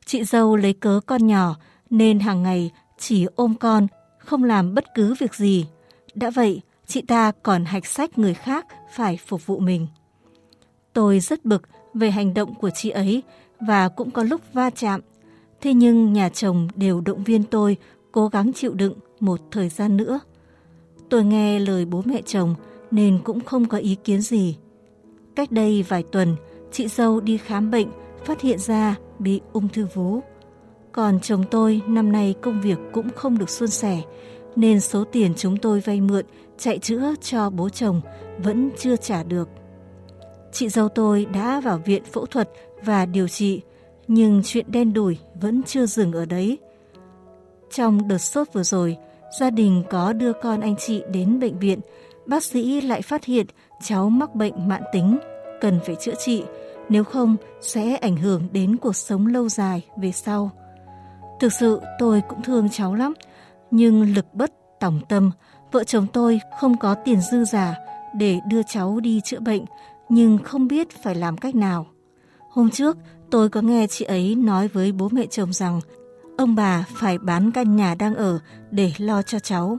Chị 0.06 0.24
dâu 0.24 0.56
lấy 0.56 0.74
cớ 0.74 1.00
con 1.06 1.28
nhỏ 1.28 1.56
nên 1.90 2.20
hàng 2.20 2.44
ngày 2.44 2.72
chỉ 2.98 3.26
ôm 3.36 3.56
con, 3.60 3.88
không 4.20 4.44
làm 4.44 4.74
bất 4.74 4.86
cứ 4.96 5.14
việc 5.20 5.36
gì. 5.36 5.66
Đã 6.16 6.30
vậy, 6.30 6.62
chị 6.88 7.02
ta 7.02 7.32
còn 7.44 7.66
hạch 7.66 7.86
sách 7.86 8.18
người 8.18 8.34
khác 8.34 8.66
phải 8.94 9.20
phục 9.28 9.46
vụ 9.46 9.60
mình. 9.60 9.88
Tôi 10.98 11.20
rất 11.20 11.46
bực 11.46 11.62
về 11.94 12.12
hành 12.12 12.34
động 12.34 12.56
của 12.56 12.70
chị 12.70 12.90
ấy 12.90 13.24
và 13.60 13.90
cũng 13.90 14.12
có 14.12 14.24
lúc 14.24 14.42
va 14.54 14.70
chạm. 14.70 15.02
Thế 15.62 15.74
nhưng 15.74 16.14
nhà 16.14 16.30
chồng 16.30 16.68
đều 16.76 17.02
động 17.02 17.24
viên 17.24 17.44
tôi 17.44 17.78
cố 18.12 18.28
gắng 18.28 18.54
chịu 18.54 18.74
đựng 18.74 18.94
một 19.20 19.40
thời 19.52 19.70
gian 19.70 19.98
nữa. 19.98 20.20
Tôi 21.10 21.26
nghe 21.26 21.60
lời 21.60 21.86
bố 21.86 22.02
mẹ 22.06 22.22
chồng 22.22 22.56
nên 22.92 23.20
cũng 23.24 23.40
không 23.40 23.66
có 23.66 23.78
ý 23.78 23.96
kiến 24.04 24.22
gì. 24.22 24.58
Cách 25.36 25.52
đây 25.52 25.86
vài 25.88 26.04
tuần, 26.12 26.36
chị 26.72 26.88
dâu 26.88 27.20
đi 27.20 27.38
khám 27.38 27.72
bệnh, 27.72 27.88
phát 28.26 28.42
hiện 28.42 28.60
ra 28.60 28.96
bị 29.20 29.42
ung 29.54 29.68
thư 29.68 29.88
vú. 29.94 30.20
Còn 30.92 31.20
chồng 31.20 31.44
tôi 31.52 31.82
năm 31.88 32.12
nay 32.12 32.36
công 32.42 32.62
việc 32.62 32.78
cũng 32.92 33.10
không 33.16 33.38
được 33.38 33.50
suôn 33.50 33.70
sẻ, 33.70 34.02
nên 34.56 34.80
số 34.80 35.04
tiền 35.04 35.34
chúng 35.38 35.58
tôi 35.58 35.80
vay 35.80 36.02
mượn 36.02 36.26
chạy 36.58 36.80
chữa 36.80 37.14
cho 37.22 37.50
bố 37.50 37.70
chồng 37.70 38.02
vẫn 38.38 38.70
chưa 38.80 38.96
trả 38.96 39.24
được. 39.24 39.50
Chị 40.52 40.70
dâu 40.70 40.90
tôi 40.90 41.26
đã 41.34 41.60
vào 41.60 41.78
viện 41.78 42.04
phẫu 42.04 42.26
thuật 42.26 42.50
và 42.84 43.06
điều 43.06 43.28
trị, 43.28 43.62
nhưng 44.08 44.42
chuyện 44.46 44.66
đen 44.72 44.94
đủi 44.94 45.18
vẫn 45.42 45.64
chưa 45.64 45.86
dừng 45.86 46.12
ở 46.12 46.26
đấy. 46.26 46.58
Trong 47.72 48.08
đợt 48.08 48.18
sốt 48.18 48.48
vừa 48.54 48.64
rồi, 48.64 48.98
gia 49.40 49.50
đình 49.50 49.84
có 49.90 50.14
đưa 50.14 50.34
con 50.34 50.62
anh 50.62 50.76
chị 50.80 51.04
đến 51.12 51.40
bệnh 51.40 51.60
viện, 51.60 51.80
bác 52.26 52.44
sĩ 52.44 52.82
lại 52.82 53.02
phát 53.02 53.26
hiện 53.26 53.46
cháu 53.84 54.10
mắc 54.10 54.36
bệnh 54.36 54.68
mãn 54.68 54.84
tính, 54.94 55.18
cần 55.62 55.80
phải 55.86 55.96
chữa 55.96 56.14
trị, 56.26 56.44
nếu 56.90 57.04
không 57.04 57.36
sẽ 57.62 57.96
ảnh 57.96 58.18
hưởng 58.18 58.48
đến 58.52 58.78
cuộc 58.78 58.96
sống 58.96 59.28
lâu 59.28 59.50
dài 59.50 59.86
về 59.98 60.12
sau. 60.12 60.52
Thực 61.40 61.54
sự 61.54 61.82
tôi 62.00 62.22
cũng 62.30 62.42
thương 62.42 62.70
cháu 62.70 62.96
lắm, 62.96 63.14
nhưng 63.72 64.14
lực 64.14 64.26
bất 64.34 64.52
tòng 64.80 65.00
tâm, 65.10 65.32
vợ 65.72 65.84
chồng 65.84 66.08
tôi 66.14 66.40
không 66.60 66.78
có 66.78 66.96
tiền 66.96 67.22
dư 67.32 67.44
giả 67.44 67.76
để 68.16 68.40
đưa 68.50 68.62
cháu 68.64 69.00
đi 69.00 69.22
chữa 69.22 69.40
bệnh, 69.40 69.66
nhưng 70.10 70.38
không 70.38 70.68
biết 70.68 70.88
phải 71.04 71.16
làm 71.16 71.38
cách 71.38 71.56
nào. 71.56 71.88
Hôm 72.50 72.70
trước, 72.70 72.98
tôi 73.32 73.50
có 73.50 73.62
nghe 73.62 73.88
chị 73.88 74.06
ấy 74.06 74.36
nói 74.36 74.68
với 74.68 74.92
bố 74.92 75.10
mẹ 75.12 75.26
chồng 75.26 75.54
rằng 75.54 75.82
ông 76.38 76.56
bà 76.56 76.86
phải 76.96 77.18
bán 77.18 77.52
căn 77.52 77.76
nhà 77.76 77.96
đang 77.96 78.16
ở 78.16 78.40
để 78.72 78.92
lo 78.98 79.22
cho 79.22 79.40
cháu. 79.40 79.78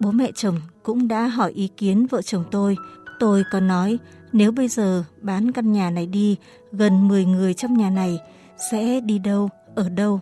Bố 0.00 0.10
mẹ 0.10 0.32
chồng 0.34 0.60
cũng 0.82 1.08
đã 1.08 1.26
hỏi 1.26 1.52
ý 1.52 1.68
kiến 1.76 2.06
vợ 2.06 2.22
chồng 2.22 2.44
tôi. 2.50 2.76
Tôi 3.18 3.44
có 3.52 3.60
nói 3.60 3.98
Nếu 4.32 4.52
bây 4.52 4.68
giờ 4.68 5.04
bán 5.20 5.52
căn 5.52 5.72
nhà 5.72 5.90
này 5.90 6.06
đi, 6.06 6.36
gần 6.72 7.08
10 7.08 7.24
người 7.24 7.54
trong 7.54 7.74
nhà 7.74 7.90
này 7.90 8.18
sẽ 8.70 9.00
đi 9.00 9.18
đâu, 9.18 9.48
ở 9.74 9.88
đâu? 9.88 10.20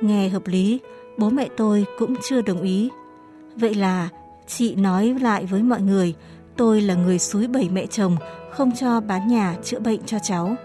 Nghe 0.00 0.28
hợp 0.28 0.46
lý, 0.46 0.80
bố 1.18 1.30
mẹ 1.30 1.48
tôi 1.56 1.84
cũng 1.98 2.14
chưa 2.28 2.42
đồng 2.42 2.62
ý. 2.62 2.90
Vậy 3.56 3.74
là 3.74 4.08
chị 4.46 4.74
nói 4.74 5.16
lại 5.20 5.46
với 5.46 5.62
mọi 5.62 5.82
người, 5.82 6.14
tôi 6.56 6.80
là 6.80 6.94
người 6.94 7.18
suối 7.18 7.46
bẩy 7.46 7.68
mẹ 7.68 7.86
chồng, 7.86 8.16
không 8.50 8.72
cho 8.76 9.00
bán 9.00 9.28
nhà 9.28 9.56
chữa 9.64 9.80
bệnh 9.80 10.02
cho 10.06 10.18
cháu. 10.22 10.56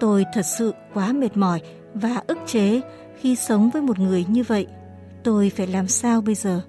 Tôi 0.00 0.24
thật 0.34 0.42
sự 0.58 0.74
quá 0.94 1.12
mệt 1.12 1.36
mỏi 1.36 1.60
và 1.94 2.22
ức 2.26 2.38
chế 2.46 2.80
khi 3.20 3.36
sống 3.36 3.70
với 3.70 3.82
một 3.82 3.98
người 3.98 4.24
như 4.28 4.42
vậy. 4.42 4.66
Tôi 5.24 5.50
phải 5.56 5.66
làm 5.66 5.88
sao 5.88 6.20
bây 6.20 6.34
giờ? 6.34 6.60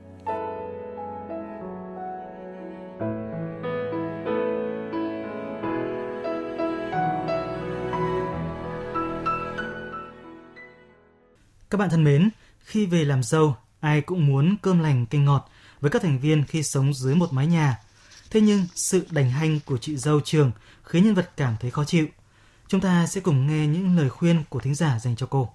Các 11.69 11.77
bạn 11.77 11.89
thân 11.89 12.03
mến, 12.03 12.29
khi 12.59 12.85
về 12.85 13.05
làm 13.05 13.23
dâu, 13.23 13.55
ai 13.79 14.01
cũng 14.01 14.27
muốn 14.27 14.55
cơm 14.61 14.79
lành 14.79 15.05
canh 15.05 15.25
ngọt 15.25 15.49
với 15.81 15.91
các 15.91 16.01
thành 16.01 16.19
viên 16.19 16.43
khi 16.43 16.63
sống 16.63 16.93
dưới 16.93 17.15
một 17.15 17.33
mái 17.33 17.47
nhà. 17.47 17.77
Thế 18.29 18.41
nhưng, 18.41 18.65
sự 18.75 19.05
đành 19.11 19.29
hanh 19.31 19.59
của 19.65 19.77
chị 19.77 19.97
dâu 19.97 20.19
trường 20.19 20.51
khiến 20.83 21.03
nhân 21.03 21.15
vật 21.15 21.31
cảm 21.37 21.55
thấy 21.59 21.71
khó 21.71 21.83
chịu. 21.83 22.07
Chúng 22.67 22.81
ta 22.81 23.07
sẽ 23.07 23.21
cùng 23.21 23.47
nghe 23.47 23.67
những 23.67 23.97
lời 23.97 24.09
khuyên 24.09 24.43
của 24.49 24.59
thính 24.59 24.75
giả 24.75 24.99
dành 24.99 25.15
cho 25.15 25.25
cô. 25.25 25.49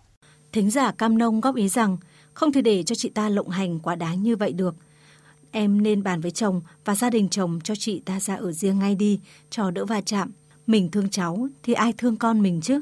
Thính 0.52 0.70
giả 0.70 0.92
Cam 0.92 1.18
Nông 1.18 1.40
góp 1.40 1.56
ý 1.56 1.68
rằng 1.68 1.96
không 2.34 2.52
thể 2.52 2.62
để 2.62 2.82
cho 2.82 2.94
chị 2.94 3.08
ta 3.08 3.28
lộng 3.28 3.48
hành 3.48 3.78
quá 3.78 3.94
đáng 3.94 4.22
như 4.22 4.36
vậy 4.36 4.52
được. 4.52 4.74
Em 5.50 5.82
nên 5.82 6.02
bàn 6.02 6.20
với 6.20 6.30
chồng 6.30 6.62
và 6.84 6.94
gia 6.94 7.10
đình 7.10 7.28
chồng 7.28 7.58
cho 7.64 7.74
chị 7.78 8.02
ta 8.04 8.20
ra 8.20 8.36
ở 8.36 8.52
riêng 8.52 8.78
ngay 8.78 8.94
đi, 8.94 9.20
cho 9.50 9.70
đỡ 9.70 9.84
va 9.84 10.00
chạm. 10.00 10.30
Mình 10.66 10.90
thương 10.90 11.10
cháu 11.10 11.48
thì 11.62 11.72
ai 11.72 11.92
thương 11.98 12.16
con 12.16 12.42
mình 12.42 12.60
chứ? 12.60 12.80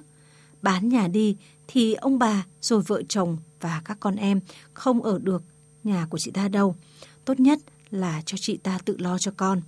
Bán 0.63 0.89
nhà 0.89 1.09
đi 1.09 1.37
thì 1.69 1.95
ông 1.95 2.19
bà 2.19 2.47
rồi 2.61 2.83
vợ 2.83 3.03
chồng 3.09 3.37
và 3.61 3.83
các 3.85 3.97
con 4.01 4.17
em 4.17 4.41
không 4.75 5.03
ở 5.03 5.19
được 5.23 5.43
nhà 5.85 6.07
của 6.11 6.19
chị 6.19 6.31
ta 6.31 6.49
đâu. 6.49 6.77
Tốt 7.25 7.41
nhất 7.41 7.59
là 7.91 8.23
cho 8.27 8.37
chị 8.37 8.57
ta 8.57 8.79
tự 8.85 8.97
lo 8.99 9.19
cho 9.19 9.33
con. 9.37 9.61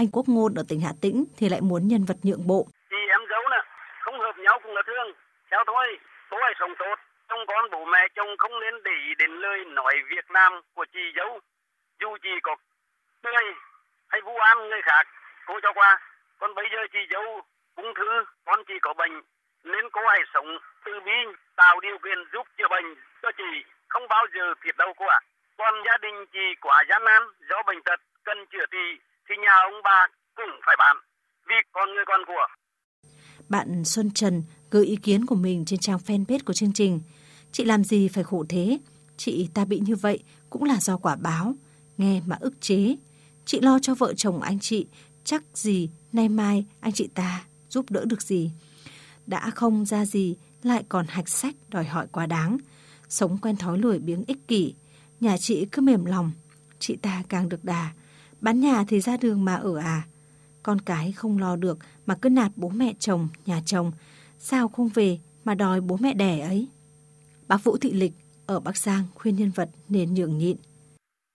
Anh 0.00 0.08
Quốc 0.12 0.26
Ngôn 0.28 0.54
ở 0.60 0.62
tỉnh 0.68 0.80
Hà 0.86 0.92
Tĩnh 1.02 1.18
thì 1.36 1.48
lại 1.48 1.60
muốn 1.68 1.82
nhân 1.88 2.02
vật 2.08 2.18
nhượng 2.22 2.46
bộ. 2.50 2.62
Chị 2.90 3.00
em 3.16 3.22
giấu 3.30 3.42
nè, 3.50 3.60
không 4.04 4.18
hợp 4.20 4.36
nhau 4.38 4.58
cũng 4.62 4.74
là 4.74 4.82
thương. 4.86 5.08
Theo 5.50 5.62
tôi, 5.66 5.86
bố 6.30 6.36
hãy 6.42 6.54
sống 6.60 6.74
tốt. 6.78 6.96
Trong 7.28 7.42
con 7.46 7.70
bố 7.72 7.84
mẹ 7.84 8.02
chồng 8.16 8.36
không 8.38 8.60
nên 8.60 8.74
để 8.84 8.90
ý 9.08 9.14
đến 9.18 9.30
lời 9.30 9.58
nói 9.64 9.94
Việt 10.10 10.30
Nam 10.30 10.52
của 10.74 10.84
chị 10.92 11.04
dâu. 11.16 11.40
Dù 12.00 12.16
chị 12.22 12.28
có 12.42 12.56
tươi 13.22 13.44
hay 14.08 14.20
vu 14.20 14.32
oan 14.32 14.68
người 14.68 14.82
khác, 14.82 15.06
cô 15.46 15.54
cho 15.62 15.72
qua. 15.72 16.00
Còn 16.38 16.54
bây 16.54 16.66
giờ 16.72 16.78
chị 16.92 16.98
dâu 17.10 17.42
ung 17.76 17.94
thư, 17.94 18.24
con 18.44 18.64
chị 18.68 18.74
có 18.82 18.94
bệnh, 18.94 19.22
nên 19.64 19.84
cô 19.92 20.00
hãy 20.06 20.20
sống 20.34 20.58
từ 20.84 20.92
bi, 21.06 21.18
tạo 21.56 21.80
điều 21.80 21.98
kiện 21.98 22.18
giúp 22.32 22.46
chữa 22.58 22.68
bệnh 22.70 22.94
cho 23.22 23.30
chị, 23.38 23.64
không 23.88 24.08
bao 24.08 24.26
giờ 24.34 24.54
thiệt 24.64 24.76
đâu 24.76 24.92
cô 24.96 25.06
ạ. 25.06 25.20
À. 25.22 25.26
Còn 25.58 25.74
gia 25.86 25.96
đình 25.96 26.26
chị 26.32 26.54
quá 26.60 26.84
gian 26.88 27.04
nan 27.04 27.22
do 27.50 27.62
bệnh 27.66 27.82
tật 27.82 28.00
cần 28.24 28.46
chữa 28.46 28.66
trị 28.70 28.98
thì 29.28 29.34
nhà 29.42 29.54
ông 29.70 29.80
bà 29.84 30.06
cũng 30.36 30.60
phải 30.66 30.76
bán 30.78 30.96
vì 31.48 31.54
con 31.72 31.88
người 31.94 32.04
con 32.06 32.20
của. 32.26 32.46
Bạn 33.48 33.84
Xuân 33.84 34.10
Trần 34.10 34.42
gửi 34.70 34.86
ý 34.86 34.96
kiến 34.96 35.26
của 35.26 35.34
mình 35.34 35.64
trên 35.64 35.80
trang 35.80 35.98
fanpage 36.06 36.44
của 36.46 36.52
chương 36.52 36.72
trình. 36.72 37.00
Chị 37.52 37.64
làm 37.64 37.84
gì 37.84 38.08
phải 38.08 38.24
khổ 38.24 38.44
thế? 38.48 38.78
Chị 39.16 39.48
ta 39.54 39.64
bị 39.64 39.80
như 39.80 39.96
vậy 39.96 40.22
cũng 40.50 40.64
là 40.64 40.76
do 40.80 40.96
quả 40.96 41.16
báo. 41.16 41.54
Nghe 41.96 42.22
mà 42.26 42.36
ức 42.40 42.60
chế. 42.60 42.96
Chị 43.44 43.60
lo 43.60 43.78
cho 43.82 43.94
vợ 43.94 44.14
chồng 44.14 44.42
anh 44.42 44.58
chị, 44.58 44.86
chắc 45.24 45.42
gì 45.54 45.90
nay 46.12 46.28
mai 46.28 46.66
anh 46.80 46.92
chị 46.92 47.08
ta 47.14 47.44
giúp 47.68 47.86
đỡ 47.90 48.04
được 48.04 48.22
gì. 48.22 48.50
Đã 49.26 49.50
không 49.50 49.86
ra 49.86 50.04
gì, 50.04 50.36
lại 50.62 50.84
còn 50.88 51.06
hạch 51.06 51.28
sách 51.28 51.54
đòi 51.68 51.84
hỏi 51.84 52.06
quá 52.12 52.26
đáng. 52.26 52.58
Sống 53.08 53.38
quen 53.38 53.56
thói 53.56 53.78
lười 53.78 53.98
biếng 53.98 54.24
ích 54.26 54.48
kỷ. 54.48 54.74
Nhà 55.20 55.38
chị 55.38 55.66
cứ 55.72 55.82
mềm 55.82 56.04
lòng, 56.04 56.32
chị 56.78 56.96
ta 56.96 57.22
càng 57.28 57.48
được 57.48 57.64
đà. 57.64 57.90
Bán 58.46 58.60
nhà 58.60 58.78
thì 58.88 59.00
ra 59.00 59.12
đường 59.22 59.44
mà 59.44 59.54
ở 59.70 59.72
à. 59.96 59.98
Con 60.62 60.78
cái 60.86 61.14
không 61.16 61.38
lo 61.38 61.56
được 61.56 61.76
mà 62.06 62.14
cứ 62.22 62.28
nạt 62.28 62.50
bố 62.56 62.68
mẹ 62.68 62.90
chồng, 62.98 63.28
nhà 63.46 63.58
chồng. 63.66 63.92
Sao 64.38 64.68
không 64.68 64.88
về 64.94 65.18
mà 65.44 65.54
đòi 65.54 65.80
bố 65.80 65.96
mẹ 66.04 66.12
đẻ 66.14 66.34
ấy? 66.40 66.68
Bác 67.48 67.56
Vũ 67.64 67.76
Thị 67.82 67.90
Lịch 68.02 68.14
ở 68.46 68.60
Bắc 68.60 68.76
Giang 68.76 69.04
khuyên 69.14 69.36
nhân 69.36 69.52
vật 69.58 69.68
nên 69.88 70.14
nhường 70.14 70.38
nhịn. 70.38 70.56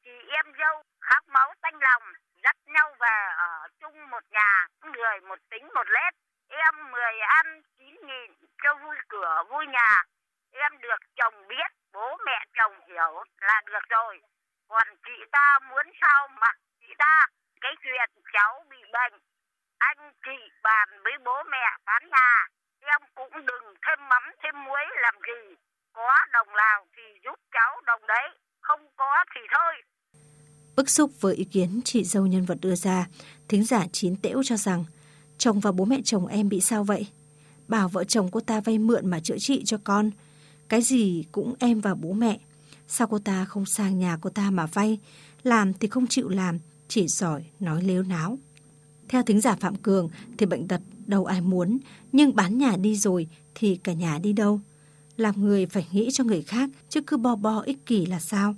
Chị 0.04 0.18
em 0.40 0.46
dâu 0.60 0.76
khóc 1.08 1.24
máu 1.36 1.50
tanh 1.62 1.78
lòng, 1.88 2.04
dắt 2.44 2.56
nhau 2.76 2.88
về 3.02 3.18
ở 3.38 3.54
chung 3.82 3.98
một 4.12 4.24
nhà, 4.32 4.52
người 4.94 5.18
một 5.30 5.40
tính 5.52 5.66
một 5.76 5.88
lết. 5.96 6.14
Em 6.50 6.74
mười 6.92 7.16
ăn 7.40 7.62
chín 7.78 7.94
nghìn 8.08 8.30
cho 8.64 8.70
vui 8.84 8.96
cửa 9.10 9.34
vui 9.50 9.66
nhà. 9.76 10.04
Em 10.52 10.72
được 10.82 11.02
chồng 11.18 11.48
biết, 11.50 11.70
bố 11.94 12.08
mẹ 12.26 12.40
chồng 12.58 12.76
hiểu 12.88 13.14
là 13.48 13.62
được 13.68 13.86
rồi. 13.90 14.14
Còn 14.70 14.88
chị 15.06 15.18
ta 15.32 15.60
muốn 15.70 15.86
sao 16.02 16.28
mặc 16.42 16.56
chị 16.82 16.92
ta. 16.98 17.16
Cái 17.62 17.74
chuyện 17.84 18.10
cháu 18.34 18.54
bị 18.70 18.78
bệnh, 18.96 19.16
anh 19.78 20.02
chị 20.26 20.38
bàn 20.64 20.88
với 21.04 21.14
bố 21.26 21.38
mẹ 21.52 21.66
bán 21.88 22.04
nhà. 22.16 22.32
Em 22.80 23.02
cũng 23.16 23.46
đừng 23.50 23.66
thêm 23.84 24.00
mắm 24.10 24.24
thêm 24.44 24.56
muối 24.66 24.86
làm 25.04 25.16
gì 25.28 25.56
có 25.94 26.16
đồng 26.34 26.48
nào 26.58 26.86
thì 26.96 27.04
giúp 27.24 27.40
cháu 27.54 27.82
đồng 27.86 28.08
đấy, 28.08 28.28
không 28.62 28.80
có 28.98 29.12
thì 29.36 29.42
thôi. 29.56 29.74
Bức 30.76 30.90
xúc 30.90 31.12
với 31.22 31.36
ý 31.36 31.44
kiến 31.44 31.82
chị 31.86 32.04
dâu 32.04 32.28
nhân 32.28 32.46
vật 32.46 32.58
đưa 32.62 32.76
ra, 32.76 33.06
thính 33.50 33.64
giả 33.64 33.82
chín 33.92 34.16
tễu 34.22 34.44
cho 34.44 34.58
rằng 34.58 34.86
chồng 35.38 35.60
và 35.60 35.72
bố 35.72 35.86
mẹ 35.86 35.98
chồng 36.06 36.28
em 36.28 36.50
bị 36.50 36.62
sao 36.62 36.84
vậy? 36.84 37.08
Bảo 37.68 37.88
vợ 37.88 38.04
chồng 38.04 38.30
cô 38.32 38.40
ta 38.40 38.62
vay 38.66 38.78
mượn 38.78 39.10
mà 39.10 39.20
chữa 39.20 39.38
trị 39.40 39.64
cho 39.66 39.78
con. 39.84 40.12
Cái 40.70 40.82
gì 40.82 41.26
cũng 41.32 41.56
em 41.60 41.82
và 41.82 41.96
bố 41.96 42.14
mẹ. 42.14 42.38
Sao 42.88 43.08
cô 43.08 43.20
ta 43.26 43.46
không 43.46 43.66
sang 43.66 44.00
nhà 44.00 44.18
cô 44.22 44.30
ta 44.30 44.50
mà 44.52 44.66
vay? 44.66 45.00
Làm 45.44 45.74
thì 45.74 45.88
không 45.88 46.08
chịu 46.08 46.30
làm, 46.30 46.60
chỉ 46.92 47.08
giỏi 47.08 47.44
nói 47.60 47.84
lếu 47.84 48.04
náo. 48.04 48.38
Theo 49.10 49.24
thính 49.24 49.42
giả 49.42 49.56
Phạm 49.56 49.76
Cường 49.76 50.10
thì 50.38 50.46
bệnh 50.46 50.68
tật 50.68 50.82
đâu 51.08 51.26
ai 51.26 51.42
muốn, 51.42 51.80
nhưng 52.12 52.36
bán 52.36 52.58
nhà 52.58 52.76
đi 52.78 52.96
rồi 52.96 53.28
thì 53.56 53.80
cả 53.84 53.94
nhà 53.94 54.20
đi 54.24 54.34
đâu? 54.34 54.60
làm 55.18 55.36
người 55.38 55.68
phải 55.74 55.86
nghĩ 55.92 56.10
cho 56.14 56.24
người 56.24 56.44
khác 56.52 56.70
chứ 56.90 57.00
cứ 57.08 57.18
bo 57.18 57.36
bo 57.36 57.56
ích 57.66 57.78
kỷ 57.86 58.06
là 58.06 58.20
sao. 58.20 58.50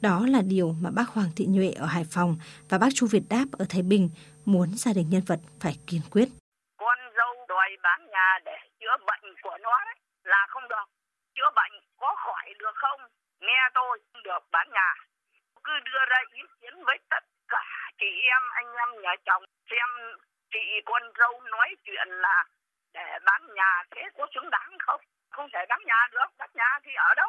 Đó 0.00 0.26
là 0.34 0.40
điều 0.52 0.68
mà 0.82 0.90
bác 0.96 1.08
Hoàng 1.14 1.32
Thị 1.36 1.44
Nhuệ 1.48 1.70
ở 1.84 1.86
Hải 1.86 2.04
Phòng 2.14 2.32
và 2.70 2.78
bác 2.78 2.90
Chu 2.94 3.06
Việt 3.12 3.26
Đáp 3.34 3.46
ở 3.62 3.64
Thái 3.70 3.82
Bình 3.90 4.04
muốn 4.52 4.68
gia 4.82 4.92
đình 4.96 5.08
nhân 5.10 5.24
vật 5.30 5.40
phải 5.62 5.74
kiên 5.86 6.02
quyết. 6.12 6.28
Con 6.82 6.98
dâu 7.16 7.32
đòi 7.48 7.70
bán 7.84 8.00
nhà 8.14 8.28
để 8.46 8.56
chữa 8.80 8.94
bệnh 9.08 9.24
của 9.44 9.58
nó 9.64 9.74
đấy 9.86 9.96
là 10.32 10.46
không 10.52 10.66
được. 10.72 10.86
Chữa 11.34 11.50
bệnh 11.58 11.74
có 12.00 12.10
khỏi 12.24 12.46
được 12.60 12.74
không? 12.82 13.00
Nghe 13.46 13.60
tôi 13.74 13.98
được 14.24 14.42
bán 14.52 14.66
nhà. 14.76 14.90
Cứ 15.64 15.72
đưa 15.86 16.02
ra 16.10 16.18
ý 16.40 16.42
kiến 16.60 16.74
với 16.86 16.98
tất 17.10 17.22
chị 18.00 18.10
em, 18.36 18.42
anh 18.54 18.74
em 18.74 19.02
nhà 19.02 19.14
chồng 19.26 19.44
xem 19.70 19.88
chị 20.52 20.64
con 20.84 21.02
dâu 21.18 21.40
nói 21.40 21.68
chuyện 21.84 22.08
là 22.08 22.44
để 22.94 23.18
bán 23.26 23.42
nhà 23.54 23.82
thế 23.90 24.02
có 24.18 24.26
xứng 24.34 24.50
đáng 24.50 24.70
không? 24.78 25.00
không 25.30 25.48
thể 25.52 25.66
đóng 25.68 25.82
nhà 25.86 26.00
được 26.12 26.30
đóng 26.38 26.50
nhà 26.54 26.78
thì 26.84 26.90
ở 26.94 27.14
đâu? 27.16 27.28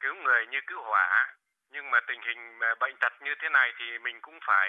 Cứu 0.00 0.14
người 0.14 0.46
như 0.46 0.58
cứu 0.66 0.80
hỏa. 0.82 1.34
Nhưng 1.72 1.90
mà 1.90 1.98
tình 2.08 2.20
hình 2.26 2.58
bệnh 2.80 2.96
tật 3.00 3.12
như 3.24 3.34
thế 3.42 3.48
này 3.48 3.72
thì 3.78 3.98
mình 3.98 4.20
cũng 4.22 4.38
phải 4.46 4.68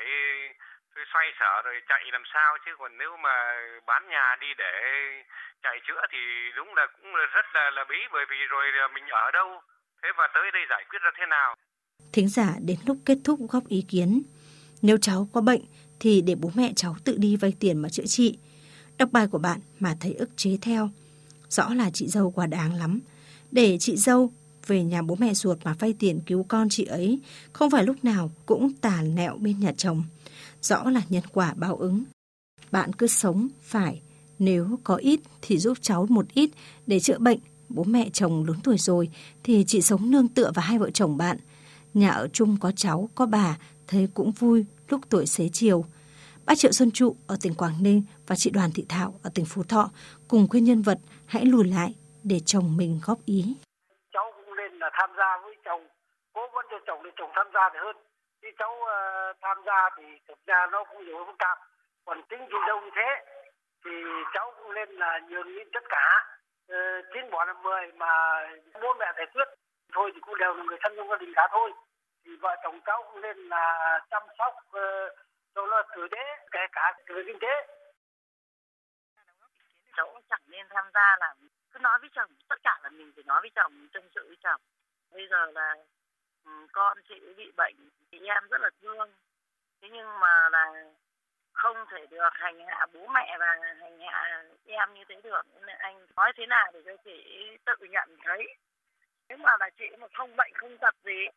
xoay 1.13 1.25
sở 1.39 1.61
rồi 1.65 1.81
chạy 1.89 2.03
làm 2.11 2.23
sao. 2.33 2.57
Chứ 2.65 2.71
còn 2.79 2.97
nếu 2.97 3.17
mà 3.17 3.35
bán 3.85 4.09
nhà 4.09 4.35
đi 4.41 4.47
để 4.57 4.73
chạy 5.63 5.79
chữa 5.87 6.01
thì 6.11 6.51
đúng 6.55 6.75
là 6.75 6.87
cũng 6.87 7.13
rất 7.13 7.45
là 7.53 7.69
là 7.69 7.83
bí. 7.89 7.97
Bởi 8.11 8.25
vì 8.29 8.37
rồi 8.49 8.65
mình 8.93 9.07
ở 9.07 9.31
đâu? 9.31 9.61
Thế 10.03 10.09
và 10.17 10.27
tới 10.33 10.51
đây 10.51 10.65
giải 10.69 10.83
quyết 10.89 10.99
ra 11.01 11.11
thế 11.17 11.25
nào? 11.25 11.55
Thính 12.13 12.27
giả 12.27 12.47
đến 12.67 12.77
lúc 12.87 12.97
kết 13.05 13.17
thúc 13.25 13.39
góp 13.51 13.63
ý 13.69 13.85
kiến 13.91 14.23
nếu 14.85 14.97
cháu 14.97 15.29
có 15.31 15.41
bệnh 15.41 15.61
thì 15.99 16.21
để 16.21 16.35
bố 16.35 16.51
mẹ 16.55 16.73
cháu 16.75 16.95
tự 17.03 17.17
đi 17.17 17.35
vay 17.35 17.53
tiền 17.59 17.77
mà 17.77 17.89
chữa 17.89 18.05
trị 18.05 18.37
đọc 18.97 19.09
bài 19.11 19.27
của 19.27 19.37
bạn 19.37 19.59
mà 19.79 19.97
thấy 19.99 20.13
ức 20.13 20.29
chế 20.37 20.57
theo 20.61 20.89
Rõ 21.49 21.73
là 21.73 21.89
chị 21.89 22.07
dâu 22.07 22.31
quá 22.31 22.47
đáng 22.47 22.73
lắm. 22.73 22.99
Để 23.51 23.77
chị 23.79 23.97
dâu 23.97 24.31
về 24.67 24.83
nhà 24.83 25.01
bố 25.01 25.15
mẹ 25.19 25.33
ruột 25.33 25.57
mà 25.63 25.75
vay 25.79 25.93
tiền 25.93 26.19
cứu 26.25 26.45
con 26.47 26.69
chị 26.69 26.85
ấy, 26.85 27.19
không 27.53 27.71
phải 27.71 27.83
lúc 27.83 28.05
nào 28.05 28.31
cũng 28.45 28.73
tàn 28.73 29.15
nẹo 29.15 29.37
bên 29.37 29.59
nhà 29.59 29.73
chồng. 29.77 30.03
Rõ 30.61 30.89
là 30.89 31.01
nhân 31.09 31.23
quả 31.33 31.53
báo 31.53 31.75
ứng. 31.75 32.03
Bạn 32.71 32.93
cứ 32.93 33.07
sống 33.07 33.47
phải, 33.61 34.01
nếu 34.39 34.79
có 34.83 34.95
ít 34.95 35.19
thì 35.41 35.57
giúp 35.57 35.77
cháu 35.81 36.05
một 36.09 36.25
ít 36.33 36.49
để 36.87 36.99
chữa 36.99 37.17
bệnh. 37.19 37.39
Bố 37.69 37.83
mẹ 37.83 38.09
chồng 38.13 38.45
lớn 38.45 38.57
tuổi 38.63 38.77
rồi 38.77 39.09
thì 39.43 39.63
chị 39.67 39.81
sống 39.81 40.11
nương 40.11 40.27
tựa 40.27 40.51
vào 40.51 40.65
hai 40.65 40.79
vợ 40.79 40.89
chồng 40.93 41.17
bạn. 41.17 41.37
Nhà 41.93 42.09
ở 42.09 42.27
chung 42.33 42.57
có 42.59 42.71
cháu, 42.71 43.09
có 43.15 43.25
bà, 43.25 43.57
thấy 43.87 44.07
cũng 44.13 44.31
vui 44.31 44.65
lúc 44.89 45.01
tuổi 45.09 45.25
xế 45.25 45.43
chiều. 45.53 45.85
Bác 46.45 46.55
Triệu 46.57 46.71
Xuân 46.71 46.91
Trụ 46.91 47.15
ở 47.27 47.35
tỉnh 47.43 47.55
Quảng 47.55 47.77
Ninh 47.83 48.01
và 48.27 48.35
chị 48.37 48.51
Đoàn 48.53 48.69
Thị 48.75 48.85
Thảo 48.89 49.09
ở 49.23 49.29
tỉnh 49.35 49.45
Phú 49.51 49.61
Thọ 49.69 49.89
cùng 50.29 50.47
khuyên 50.49 50.63
nhân 50.63 50.81
vật 50.81 50.97
hãy 51.27 51.45
lùi 51.45 51.65
lại 51.75 51.91
để 52.23 52.37
chồng 52.45 52.77
mình 52.77 52.99
góp 53.05 53.17
ý. 53.25 53.41
Cháu 54.13 54.31
cũng 54.35 54.55
nên 54.55 54.71
là 54.79 54.89
tham 54.93 55.09
gia 55.17 55.29
với 55.43 55.55
chồng, 55.65 55.83
cố 56.33 56.41
vấn 56.53 56.65
cho 56.71 56.77
chồng 56.87 56.99
để 57.03 57.11
chồng 57.17 57.31
tham 57.35 57.47
gia 57.53 57.69
thì 57.73 57.79
hơn. 57.85 57.95
Khi 58.41 58.47
cháu 58.59 58.71
uh, 58.81 59.37
tham 59.41 59.57
gia 59.65 59.79
thì 59.97 60.03
thực 60.27 60.39
ra 60.47 60.67
nó 60.71 60.83
cũng 60.89 61.05
nhiều 61.05 61.25
phức 61.27 61.37
tạp. 61.39 61.57
còn 62.05 62.21
tính 62.29 62.41
gì 62.51 62.59
đâu 62.67 62.81
như 62.81 62.89
thế 62.95 63.09
thì 63.85 63.91
cháu 64.33 64.53
cũng 64.57 64.73
nên 64.73 64.89
là 64.89 65.19
nhường 65.29 65.55
nhịn 65.55 65.67
tất 65.73 65.83
cả 65.89 66.05
ờ, 66.67 66.77
Chín 67.13 67.25
uh, 67.25 67.31
bỏ 67.31 67.45
là 67.45 67.53
mười 67.53 67.85
mà 68.01 68.11
bố 68.81 68.93
mẹ 68.99 69.05
giải 69.17 69.27
quyết 69.33 69.47
thôi 69.93 70.11
thì 70.13 70.19
cũng 70.25 70.37
đều 70.37 70.53
là 70.53 70.63
người 70.63 70.77
thân 70.81 70.93
trong 70.97 71.09
gia 71.09 71.17
đình 71.17 71.31
cả 71.35 71.47
thôi 71.51 71.71
thì 72.25 72.35
vợ 72.35 72.55
chồng 72.63 72.79
cháu 72.85 73.03
cũng 73.11 73.21
nên 73.21 73.37
là 73.37 73.99
chăm 74.09 74.23
sóc 74.37 74.53
uh, 74.67 75.11
cho 75.55 75.65
nó 75.65 75.81
tử 75.95 76.07
tế 76.11 76.23
kể 76.51 76.59
cả 76.71 76.93
về 77.07 77.23
kinh 77.27 77.39
tế. 77.41 77.67
Cháu 79.95 80.05
cũng 80.13 80.21
chẳng 80.29 80.41
nên 80.47 80.67
tham 80.69 80.85
gia 80.93 81.15
là 81.19 81.35
cứ 81.71 81.79
nói 81.79 81.99
với 81.99 82.09
chồng 82.13 82.31
tất 82.49 82.55
cả 82.63 82.79
là 82.83 82.89
mình 82.89 83.11
phải 83.15 83.23
nói 83.27 83.41
với 83.41 83.49
chồng 83.55 83.87
tâm 83.93 84.03
sự 84.15 84.25
với 84.27 84.37
chồng. 84.43 84.61
Bây 85.11 85.27
giờ 85.27 85.51
là 85.51 85.75
ừ, 86.45 86.51
con 86.71 86.97
chị 87.09 87.33
bị 87.37 87.51
bệnh 87.57 87.89
chị 88.11 88.19
em 88.27 88.47
rất 88.47 88.61
là 88.61 88.69
thương. 88.81 89.13
Thế 89.81 89.87
nhưng 89.91 90.19
mà 90.19 90.49
là 90.49 90.83
không 91.53 91.85
thể 91.89 92.05
được 92.05 92.29
hành 92.33 92.67
hạ 92.67 92.85
bố 92.93 93.07
mẹ 93.07 93.37
và 93.39 93.57
hành 93.79 93.99
hạ 93.99 94.43
em 94.65 94.93
như 94.93 95.03
thế 95.09 95.15
được. 95.23 95.41
Nên 95.65 95.77
anh 95.77 96.05
nói 96.15 96.31
thế 96.37 96.45
nào 96.45 96.71
để 96.73 96.81
cho 96.85 96.95
chị 97.03 97.47
tự 97.65 97.75
nhận 97.79 98.17
thấy. 98.23 98.55
Nếu 99.29 99.37
mà 99.37 99.51
là 99.59 99.69
chị 99.79 99.85
mà 99.99 100.07
không 100.13 100.35
bệnh 100.35 100.53
không 100.53 100.77
tật 100.77 100.95
gì 101.03 101.27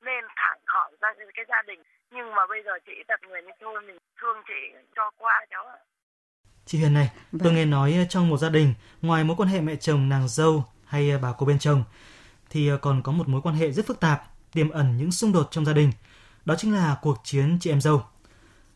nên 0.00 0.24
thẳng 0.36 0.58
khỏi 0.64 0.90
ra 1.00 1.08
cái 1.34 1.44
gia 1.48 1.62
đình 1.66 1.80
nhưng 2.10 2.34
mà 2.34 2.42
bây 2.48 2.62
giờ 2.64 2.72
chị 2.86 2.92
tật 3.08 3.20
người 3.28 3.42
như 3.42 3.52
thôi 3.60 3.82
mình 3.86 3.98
thương 4.20 4.36
chị 4.48 4.60
cho 4.96 5.10
qua 5.18 5.46
cháu 5.50 5.64
ạ 5.66 5.78
Chị 6.66 6.78
Huyền 6.78 6.94
này, 6.94 7.10
vâng. 7.32 7.40
tôi 7.44 7.52
nghe 7.52 7.64
nói 7.64 8.06
trong 8.08 8.28
một 8.28 8.36
gia 8.36 8.48
đình, 8.48 8.74
ngoài 9.02 9.24
mối 9.24 9.36
quan 9.36 9.48
hệ 9.48 9.60
mẹ 9.60 9.76
chồng 9.76 10.08
nàng 10.08 10.28
dâu 10.28 10.64
hay 10.84 11.18
bà 11.22 11.32
cô 11.38 11.46
bên 11.46 11.58
chồng, 11.58 11.84
thì 12.50 12.70
còn 12.82 13.02
có 13.02 13.12
một 13.12 13.28
mối 13.28 13.40
quan 13.42 13.54
hệ 13.54 13.72
rất 13.72 13.86
phức 13.86 14.00
tạp, 14.00 14.22
tiềm 14.52 14.70
ẩn 14.70 14.96
những 14.96 15.12
xung 15.12 15.32
đột 15.32 15.48
trong 15.50 15.64
gia 15.64 15.72
đình. 15.72 15.92
Đó 16.44 16.54
chính 16.58 16.74
là 16.74 16.96
cuộc 17.02 17.16
chiến 17.24 17.58
chị 17.60 17.70
em 17.70 17.80
dâu. 17.80 18.04